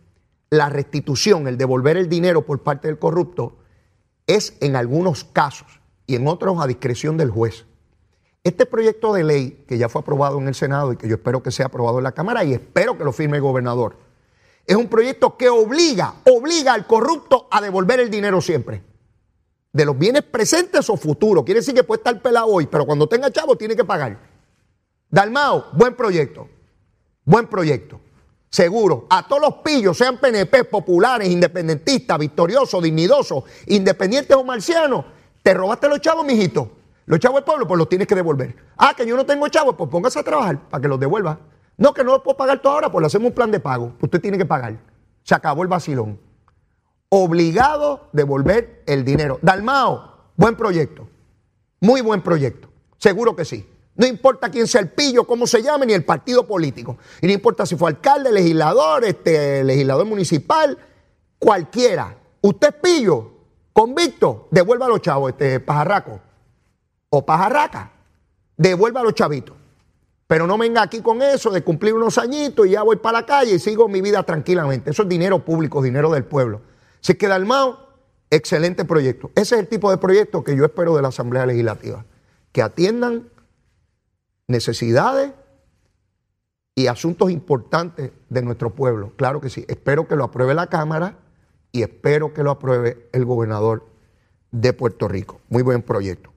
la 0.48 0.70
restitución, 0.70 1.48
el 1.48 1.58
devolver 1.58 1.98
el 1.98 2.08
dinero 2.08 2.46
por 2.46 2.62
parte 2.62 2.88
del 2.88 2.98
corrupto, 2.98 3.58
es 4.26 4.56
en 4.62 4.74
algunos 4.74 5.22
casos 5.22 5.82
y 6.06 6.14
en 6.14 6.26
otros 6.26 6.56
a 6.62 6.66
discreción 6.66 7.18
del 7.18 7.28
juez. 7.28 7.66
Este 8.42 8.64
proyecto 8.64 9.12
de 9.12 9.24
ley, 9.24 9.64
que 9.68 9.76
ya 9.76 9.90
fue 9.90 10.00
aprobado 10.00 10.38
en 10.38 10.48
el 10.48 10.54
Senado 10.54 10.94
y 10.94 10.96
que 10.96 11.08
yo 11.08 11.16
espero 11.16 11.42
que 11.42 11.50
sea 11.50 11.66
aprobado 11.66 11.98
en 11.98 12.04
la 12.04 12.12
Cámara 12.12 12.42
y 12.42 12.54
espero 12.54 12.96
que 12.96 13.04
lo 13.04 13.12
firme 13.12 13.36
el 13.36 13.42
gobernador, 13.42 14.03
es 14.66 14.76
un 14.76 14.88
proyecto 14.88 15.36
que 15.36 15.48
obliga, 15.48 16.14
obliga 16.24 16.72
al 16.72 16.86
corrupto 16.86 17.48
a 17.50 17.60
devolver 17.60 18.00
el 18.00 18.10
dinero 18.10 18.40
siempre. 18.40 18.82
De 19.72 19.84
los 19.84 19.98
bienes 19.98 20.22
presentes 20.22 20.88
o 20.88 20.96
futuros. 20.96 21.44
Quiere 21.44 21.60
decir 21.60 21.74
que 21.74 21.84
puede 21.84 21.98
estar 21.98 22.20
pelado 22.22 22.46
hoy, 22.46 22.66
pero 22.66 22.86
cuando 22.86 23.08
tenga 23.08 23.30
chavo 23.30 23.56
tiene 23.56 23.76
que 23.76 23.84
pagar. 23.84 24.18
Dalmao, 25.10 25.66
buen 25.72 25.94
proyecto. 25.94 26.48
Buen 27.24 27.46
proyecto. 27.48 28.00
Seguro. 28.48 29.06
A 29.10 29.26
todos 29.26 29.42
los 29.42 29.54
pillos, 29.56 29.98
sean 29.98 30.18
PNP, 30.18 30.64
populares, 30.64 31.28
independentistas, 31.28 32.18
victoriosos, 32.18 32.82
dignidosos, 32.82 33.44
independientes 33.66 34.36
o 34.36 34.44
marcianos, 34.44 35.04
te 35.42 35.52
robaste 35.52 35.88
los 35.88 36.00
chavos, 36.00 36.24
mijito. 36.24 36.70
Los 37.06 37.18
chavos 37.18 37.38
del 37.38 37.44
pueblo, 37.44 37.66
pues 37.66 37.78
los 37.78 37.88
tienes 37.88 38.08
que 38.08 38.14
devolver. 38.14 38.56
Ah, 38.76 38.94
que 38.96 39.06
yo 39.06 39.16
no 39.16 39.26
tengo 39.26 39.46
chavos, 39.48 39.74
pues 39.76 39.90
póngase 39.90 40.20
a 40.20 40.22
trabajar 40.22 40.68
para 40.70 40.80
que 40.80 40.88
los 40.88 40.98
devuelva. 40.98 41.38
No, 41.76 41.92
que 41.92 42.04
no 42.04 42.12
lo 42.12 42.22
puedo 42.22 42.36
pagar 42.36 42.60
todo 42.60 42.74
ahora, 42.74 42.90
pues 42.90 43.02
le 43.02 43.06
hacemos 43.06 43.28
un 43.28 43.34
plan 43.34 43.50
de 43.50 43.60
pago. 43.60 43.94
Usted 44.00 44.20
tiene 44.20 44.38
que 44.38 44.46
pagar. 44.46 44.78
Se 45.22 45.34
acabó 45.34 45.62
el 45.62 45.68
vacilón. 45.68 46.20
Obligado 47.08 47.94
a 47.94 48.08
devolver 48.12 48.82
el 48.86 49.04
dinero. 49.04 49.38
Dalmao, 49.42 50.30
buen 50.36 50.56
proyecto. 50.56 51.08
Muy 51.80 52.00
buen 52.00 52.22
proyecto. 52.22 52.68
Seguro 52.98 53.34
que 53.34 53.44
sí. 53.44 53.68
No 53.96 54.06
importa 54.06 54.50
quién 54.50 54.66
sea 54.66 54.80
el 54.80 54.90
pillo, 54.90 55.24
cómo 55.24 55.46
se 55.46 55.62
llame, 55.62 55.86
ni 55.86 55.92
el 55.92 56.04
partido 56.04 56.46
político. 56.46 56.98
Y 57.20 57.26
no 57.26 57.32
importa 57.32 57.64
si 57.64 57.76
fue 57.76 57.90
alcalde, 57.90 58.32
legislador, 58.32 59.04
este, 59.04 59.62
legislador 59.62 60.04
municipal, 60.04 60.76
cualquiera. 61.38 62.16
Usted 62.40 62.68
es 62.68 62.74
pillo, 62.74 63.30
convicto, 63.72 64.48
devuelva 64.50 64.86
a 64.86 64.88
los 64.88 65.00
chavos, 65.00 65.30
este 65.30 65.60
pajarraco. 65.60 66.20
O 67.10 67.24
pajarraca. 67.24 67.92
Devuelva 68.56 69.00
a 69.00 69.04
los 69.04 69.14
chavitos. 69.14 69.56
Pero 70.26 70.46
no 70.46 70.56
venga 70.56 70.82
aquí 70.82 71.00
con 71.00 71.20
eso 71.22 71.50
de 71.50 71.62
cumplir 71.62 71.94
unos 71.94 72.16
añitos 72.18 72.66
y 72.66 72.70
ya 72.70 72.82
voy 72.82 72.96
para 72.96 73.20
la 73.20 73.26
calle 73.26 73.54
y 73.54 73.58
sigo 73.58 73.88
mi 73.88 74.00
vida 74.00 74.22
tranquilamente. 74.22 74.90
Eso 74.90 75.02
es 75.02 75.08
dinero 75.08 75.44
público, 75.44 75.82
dinero 75.82 76.10
del 76.10 76.24
pueblo. 76.24 76.62
Si 77.00 77.14
queda 77.14 77.30
Dalmao, 77.30 77.78
excelente 78.30 78.84
proyecto. 78.84 79.30
Ese 79.34 79.56
es 79.56 79.60
el 79.60 79.68
tipo 79.68 79.90
de 79.90 79.98
proyecto 79.98 80.42
que 80.42 80.56
yo 80.56 80.64
espero 80.64 80.96
de 80.96 81.02
la 81.02 81.08
Asamblea 81.08 81.44
Legislativa. 81.44 82.06
Que 82.52 82.62
atiendan 82.62 83.28
necesidades 84.48 85.32
y 86.74 86.86
asuntos 86.86 87.30
importantes 87.30 88.12
de 88.30 88.42
nuestro 88.42 88.74
pueblo. 88.74 89.12
Claro 89.16 89.40
que 89.40 89.50
sí. 89.50 89.64
Espero 89.68 90.08
que 90.08 90.16
lo 90.16 90.24
apruebe 90.24 90.54
la 90.54 90.68
Cámara 90.68 91.18
y 91.70 91.82
espero 91.82 92.32
que 92.32 92.42
lo 92.42 92.50
apruebe 92.50 93.08
el 93.12 93.24
gobernador 93.24 93.86
de 94.50 94.72
Puerto 94.72 95.06
Rico. 95.06 95.40
Muy 95.48 95.62
buen 95.62 95.82
proyecto. 95.82 96.32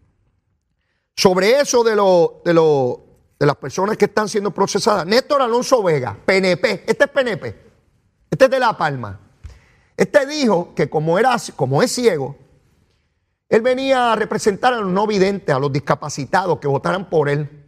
Sobre 1.16 1.60
eso 1.60 1.84
de 1.84 1.96
lo, 1.96 2.42
de 2.44 2.54
lo 2.54 3.07
de 3.40 3.46
las 3.46 3.56
personas 3.56 3.98
que 3.98 4.06
están 4.06 4.28
siendo 4.28 4.52
procesadas. 4.52 5.06
Néstor 5.06 5.42
Alonso 5.42 5.84
Vega, 5.84 6.18
PNP, 6.26 6.84
este 6.88 7.06
es 7.06 7.10
PNP, 7.10 7.48
este 8.30 8.46
es 8.46 8.52
de 8.52 8.60
La 8.60 8.78
Palma. 8.78 9.20
Este 9.96 10.26
dijo 10.26 10.74
que 10.76 10.90
como, 10.90 11.18
era, 11.18 11.36
como 11.56 11.82
es 11.82 11.92
ciego 11.92 12.38
Él 13.50 13.62
venía 13.62 14.14
a 14.14 14.16
representar 14.16 14.74
a 14.74 14.80
los 14.80 14.92
no 14.92 15.08
videntes, 15.08 15.56
a 15.56 15.60
los 15.60 15.74
discapacitados 15.74 16.60
que 16.60 16.68
votaran 16.68 17.10
por 17.10 17.30
él. 17.30 17.66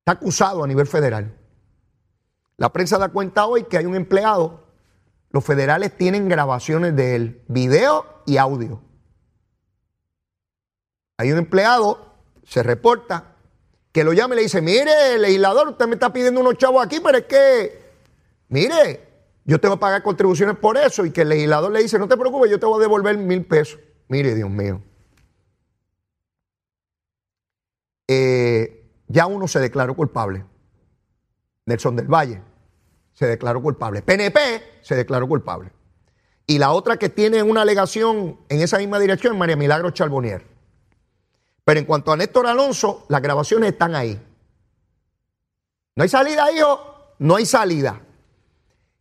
Está 0.00 0.12
acusado 0.12 0.62
a 0.62 0.66
nivel 0.66 0.86
federal. 0.86 1.36
La 2.56 2.72
prensa 2.72 2.98
da 2.98 3.08
cuenta 3.08 3.46
hoy 3.46 3.64
que 3.64 3.78
hay 3.78 3.86
un 3.86 3.96
empleado. 3.96 4.68
Los 5.30 5.44
federales 5.44 5.96
tienen 5.96 6.28
grabaciones 6.28 6.94
de 6.94 7.16
él, 7.16 7.44
video 7.48 8.22
y 8.26 8.36
audio. 8.36 8.82
Hay 11.16 11.32
un 11.32 11.38
empleado, 11.38 12.14
se 12.44 12.62
reporta, 12.62 13.31
que 13.92 14.04
lo 14.04 14.12
llama 14.14 14.34
y 14.34 14.36
le 14.38 14.42
dice, 14.44 14.62
mire, 14.62 15.18
legislador, 15.18 15.68
usted 15.68 15.86
me 15.86 15.94
está 15.94 16.12
pidiendo 16.12 16.40
unos 16.40 16.56
chavos 16.56 16.84
aquí, 16.84 16.98
pero 17.00 17.18
es 17.18 17.24
que, 17.24 17.82
mire, 18.48 19.00
yo 19.44 19.60
tengo 19.60 19.74
que 19.74 19.80
pagar 19.80 20.02
contribuciones 20.02 20.56
por 20.56 20.78
eso 20.78 21.04
y 21.04 21.10
que 21.10 21.22
el 21.22 21.28
legislador 21.28 21.70
le 21.70 21.82
dice, 21.82 21.98
no 21.98 22.08
te 22.08 22.16
preocupes, 22.16 22.50
yo 22.50 22.58
te 22.58 22.66
voy 22.66 22.78
a 22.78 22.82
devolver 22.82 23.18
mil 23.18 23.44
pesos. 23.44 23.78
Mire, 24.08 24.34
Dios 24.34 24.48
mío. 24.48 24.82
Eh, 28.08 28.90
ya 29.08 29.26
uno 29.26 29.46
se 29.46 29.60
declaró 29.60 29.94
culpable. 29.94 30.44
Nelson 31.66 31.96
del 31.96 32.08
Valle 32.08 32.42
se 33.12 33.26
declaró 33.26 33.62
culpable. 33.62 34.02
PNP 34.02 34.38
se 34.82 34.96
declaró 34.96 35.28
culpable. 35.28 35.70
Y 36.46 36.58
la 36.58 36.72
otra 36.72 36.96
que 36.96 37.08
tiene 37.08 37.42
una 37.42 37.62
alegación 37.62 38.40
en 38.48 38.60
esa 38.60 38.78
misma 38.78 38.98
dirección 38.98 39.34
es 39.34 39.38
María 39.38 39.56
Milagro 39.56 39.90
Charbonier. 39.90 40.51
Pero 41.64 41.80
en 41.80 41.86
cuanto 41.86 42.12
a 42.12 42.16
Néstor 42.16 42.46
Alonso, 42.46 43.06
las 43.08 43.22
grabaciones 43.22 43.72
están 43.72 43.94
ahí. 43.94 44.20
No 45.94 46.02
hay 46.02 46.08
salida, 46.08 46.50
hijo, 46.50 47.14
no 47.18 47.36
hay 47.36 47.46
salida. 47.46 48.00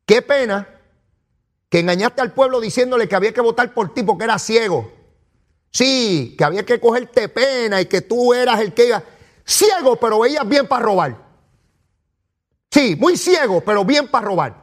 Qué 0.05 0.21
pena 0.21 0.67
que 1.69 1.79
engañaste 1.79 2.21
al 2.21 2.33
pueblo 2.33 2.59
diciéndole 2.59 3.07
que 3.07 3.15
había 3.15 3.33
que 3.33 3.41
votar 3.41 3.73
por 3.73 3.93
ti 3.93 4.03
porque 4.03 4.25
era 4.25 4.37
ciego. 4.37 4.91
Sí, 5.71 6.35
que 6.37 6.43
había 6.43 6.65
que 6.65 6.79
cogerte 6.79 7.29
pena 7.29 7.79
y 7.79 7.85
que 7.85 8.01
tú 8.01 8.33
eras 8.33 8.59
el 8.59 8.73
que 8.73 8.87
iba. 8.87 9.01
Ciego, 9.45 9.95
pero 9.95 10.19
veías 10.19 10.47
bien 10.47 10.67
para 10.67 10.85
robar. 10.85 11.17
Sí, 12.69 12.95
muy 12.97 13.17
ciego, 13.17 13.61
pero 13.61 13.85
bien 13.85 14.07
para 14.09 14.27
robar. 14.27 14.60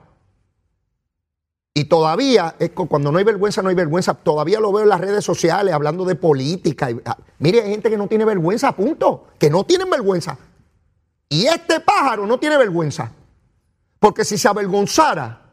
Y 1.78 1.84
todavía, 1.84 2.56
cuando 2.88 3.12
no 3.12 3.18
hay 3.18 3.24
vergüenza, 3.24 3.62
no 3.62 3.68
hay 3.68 3.76
vergüenza. 3.76 4.12
Todavía 4.12 4.58
lo 4.58 4.72
veo 4.72 4.82
en 4.82 4.88
las 4.88 5.00
redes 5.00 5.24
sociales 5.24 5.72
hablando 5.72 6.04
de 6.04 6.16
política. 6.16 6.88
Ah, 7.04 7.16
mire, 7.38 7.62
hay 7.62 7.70
gente 7.70 7.88
que 7.88 7.96
no 7.96 8.08
tiene 8.08 8.24
vergüenza, 8.24 8.74
punto. 8.74 9.28
Que 9.38 9.48
no 9.48 9.62
tienen 9.62 9.88
vergüenza. 9.88 10.36
Y 11.28 11.46
este 11.46 11.78
pájaro 11.78 12.26
no 12.26 12.36
tiene 12.40 12.58
vergüenza. 12.58 13.12
Porque 14.00 14.24
si 14.24 14.36
se 14.36 14.48
avergonzara, 14.48 15.52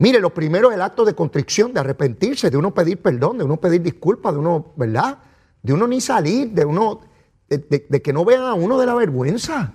mire, 0.00 0.18
lo 0.18 0.34
primero 0.34 0.70
es 0.70 0.74
el 0.74 0.82
acto 0.82 1.04
de 1.04 1.14
contrición, 1.14 1.72
de 1.72 1.78
arrepentirse, 1.78 2.50
de 2.50 2.56
uno 2.56 2.74
pedir 2.74 3.00
perdón, 3.00 3.38
de 3.38 3.44
uno 3.44 3.58
pedir 3.58 3.82
disculpas, 3.82 4.32
de 4.32 4.40
uno, 4.40 4.72
¿verdad? 4.74 5.18
De 5.62 5.74
uno 5.74 5.86
ni 5.86 6.00
salir, 6.00 6.50
de 6.50 6.64
uno, 6.64 7.02
de, 7.48 7.86
de 7.88 8.02
que 8.02 8.12
no 8.12 8.24
vean 8.24 8.42
a 8.42 8.54
uno 8.54 8.80
de 8.80 8.86
la 8.86 8.94
vergüenza. 8.94 9.74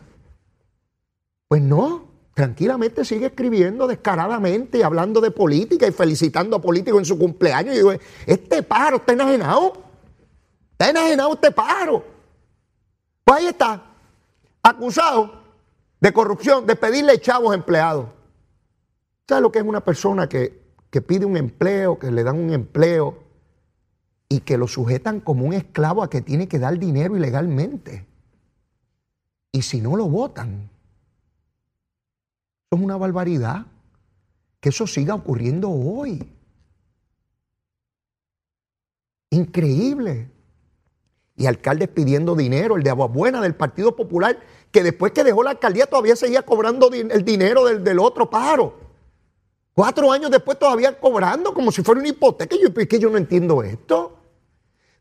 Pues 1.47 1.61
no, 1.61 2.10
tranquilamente 2.41 3.05
sigue 3.05 3.27
escribiendo 3.27 3.85
descaradamente, 3.85 4.83
hablando 4.83 5.21
de 5.21 5.29
política 5.29 5.85
y 5.85 5.91
felicitando 5.91 6.55
a 6.55 6.61
políticos 6.61 6.97
en 6.97 7.05
su 7.05 7.19
cumpleaños. 7.19 7.75
Y 7.75 7.77
digo, 7.77 7.93
este 8.25 8.63
pájaro 8.63 8.97
está 8.97 9.13
enajenado. 9.13 9.73
Está 10.71 10.89
enajenado 10.89 11.33
este 11.35 11.51
pájaro. 11.51 12.03
Pues 13.23 13.39
ahí 13.39 13.45
está, 13.45 13.83
acusado 14.63 15.39
de 15.99 16.11
corrupción, 16.11 16.65
de 16.65 16.75
pedirle 16.75 17.21
chavos 17.21 17.53
empleados. 17.53 18.07
¿Sabes 19.27 19.43
lo 19.43 19.51
que 19.51 19.59
es 19.59 19.65
una 19.65 19.81
persona 19.81 20.27
que, 20.27 20.63
que 20.89 20.99
pide 20.99 21.27
un 21.27 21.37
empleo, 21.37 21.99
que 21.99 22.09
le 22.09 22.23
dan 22.23 22.39
un 22.39 22.53
empleo 22.53 23.19
y 24.29 24.39
que 24.39 24.57
lo 24.57 24.67
sujetan 24.67 25.19
como 25.19 25.45
un 25.45 25.53
esclavo 25.53 26.01
a 26.01 26.09
que 26.09 26.21
tiene 26.21 26.47
que 26.47 26.57
dar 26.57 26.79
dinero 26.79 27.15
ilegalmente? 27.15 28.07
Y 29.51 29.61
si 29.61 29.79
no 29.79 29.95
lo 29.95 30.07
votan, 30.09 30.71
es 32.71 32.81
una 32.81 32.97
barbaridad. 32.97 33.65
Que 34.59 34.69
eso 34.69 34.85
siga 34.85 35.15
ocurriendo 35.15 35.69
hoy. 35.69 36.21
Increíble. 39.31 40.29
Y 41.35 41.47
alcaldes 41.47 41.89
pidiendo 41.89 42.35
dinero, 42.35 42.75
el 42.75 42.83
de 42.83 42.91
Aguabuena 42.91 43.41
del 43.41 43.55
Partido 43.55 43.95
Popular, 43.95 44.39
que 44.71 44.83
después 44.83 45.11
que 45.11 45.23
dejó 45.23 45.41
la 45.41 45.51
alcaldía 45.51 45.87
todavía 45.87 46.15
seguía 46.15 46.43
cobrando 46.43 46.91
el 46.91 47.25
dinero 47.25 47.65
del, 47.65 47.99
otro 47.99 48.29
pájaro. 48.29 48.77
Cuatro 49.73 50.11
años 50.11 50.29
después 50.29 50.59
todavía 50.59 50.99
cobrando 50.99 51.53
como 51.53 51.71
si 51.71 51.81
fuera 51.81 51.99
una 51.99 52.09
hipoteca. 52.09 52.55
Yo, 52.55 52.67
es 52.75 52.87
que 52.87 52.99
yo 52.99 53.09
no 53.09 53.17
entiendo 53.17 53.63
esto. 53.63 54.17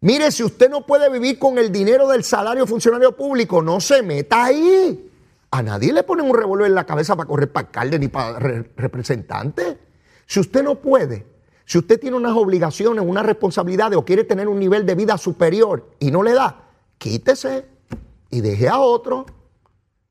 Mire, 0.01 0.31
si 0.33 0.43
usted 0.43 0.71
no 0.71 0.87
puede 0.87 1.11
vivir 1.11 1.39
con 1.39 1.59
el 1.59 1.71
dinero 1.71 2.09
del 2.09 2.25
salario 2.25 2.67
funcionario 2.67 3.15
público, 3.15 3.61
no 3.61 3.79
se 3.81 4.01
meta 4.01 4.45
ahí. 4.45 5.10
A 5.53 5.63
nadie 5.63 5.93
le 5.93 6.05
ponen 6.05 6.27
un 6.27 6.37
revólver 6.37 6.69
en 6.69 6.75
la 6.75 6.87
cabeza 6.87 7.17
para 7.17 7.27
correr 7.27 7.51
para 7.51 7.67
alcalde 7.67 7.99
ni 7.99 8.09
para 8.09 8.39
representante. 8.39 9.79
Si 10.27 10.39
usted 10.39 10.63
no 10.63 10.77
puede, 10.77 11.27
si 11.65 11.79
usted 11.79 11.99
tiene 11.99 12.17
unas 12.17 12.37
obligaciones, 12.37 13.05
unas 13.05 13.27
responsabilidades 13.27 13.99
o 13.99 14.05
quiere 14.05 14.25
tener 14.25 14.49
un 14.49 14.61
nivel 14.61 14.87
de 14.87 14.95
vida 14.95 15.19
superior 15.19 15.91
y 15.99 16.11
no 16.13 16.23
le 16.23 16.35
da, 16.35 16.69
quítese 16.99 17.67
y 18.31 18.41
deje 18.41 18.69
a 18.69 18.79
otro. 18.79 19.27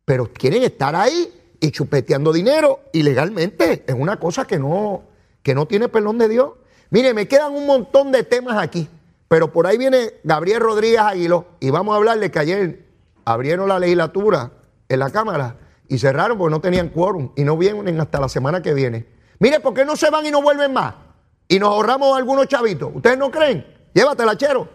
Pero 0.03 0.31
quieren 0.33 0.63
estar 0.63 0.95
ahí 0.95 1.33
y 1.59 1.71
chupeteando 1.71 2.33
dinero 2.33 2.81
ilegalmente. 2.91 3.83
Es 3.87 3.95
una 3.97 4.19
cosa 4.19 4.45
que 4.45 4.59
no, 4.59 5.03
que 5.41 5.55
no 5.55 5.67
tiene 5.67 5.87
perdón 5.87 6.17
de 6.17 6.27
Dios. 6.27 6.51
Mire, 6.89 7.13
me 7.13 7.27
quedan 7.27 7.53
un 7.53 7.65
montón 7.65 8.11
de 8.11 8.23
temas 8.23 8.57
aquí, 8.57 8.89
pero 9.27 9.53
por 9.53 9.67
ahí 9.67 9.77
viene 9.77 10.15
Gabriel 10.23 10.59
Rodríguez 10.59 10.99
Aguilo 10.99 11.45
y 11.59 11.69
vamos 11.69 11.93
a 11.93 11.97
hablarle 11.97 12.31
que 12.31 12.39
ayer 12.39 12.85
abrieron 13.23 13.69
la 13.69 13.79
legislatura 13.79 14.51
en 14.89 14.99
la 14.99 15.09
Cámara 15.11 15.55
y 15.87 15.97
cerraron 15.97 16.37
porque 16.37 16.51
no 16.51 16.59
tenían 16.61 16.89
quórum 16.89 17.31
y 17.35 17.43
no 17.43 17.55
vienen 17.55 17.99
hasta 18.01 18.19
la 18.19 18.27
semana 18.27 18.61
que 18.61 18.73
viene. 18.73 19.07
Mire, 19.39 19.59
¿por 19.59 19.73
qué 19.73 19.85
no 19.85 19.95
se 19.95 20.09
van 20.09 20.25
y 20.25 20.31
no 20.31 20.41
vuelven 20.41 20.73
más? 20.73 20.95
Y 21.47 21.59
nos 21.59 21.69
ahorramos 21.69 22.17
algunos 22.17 22.47
chavitos. 22.47 22.91
¿Ustedes 22.93 23.17
no 23.17 23.31
creen? 23.31 23.65
Llévatela, 23.93 24.35
chero. 24.35 24.67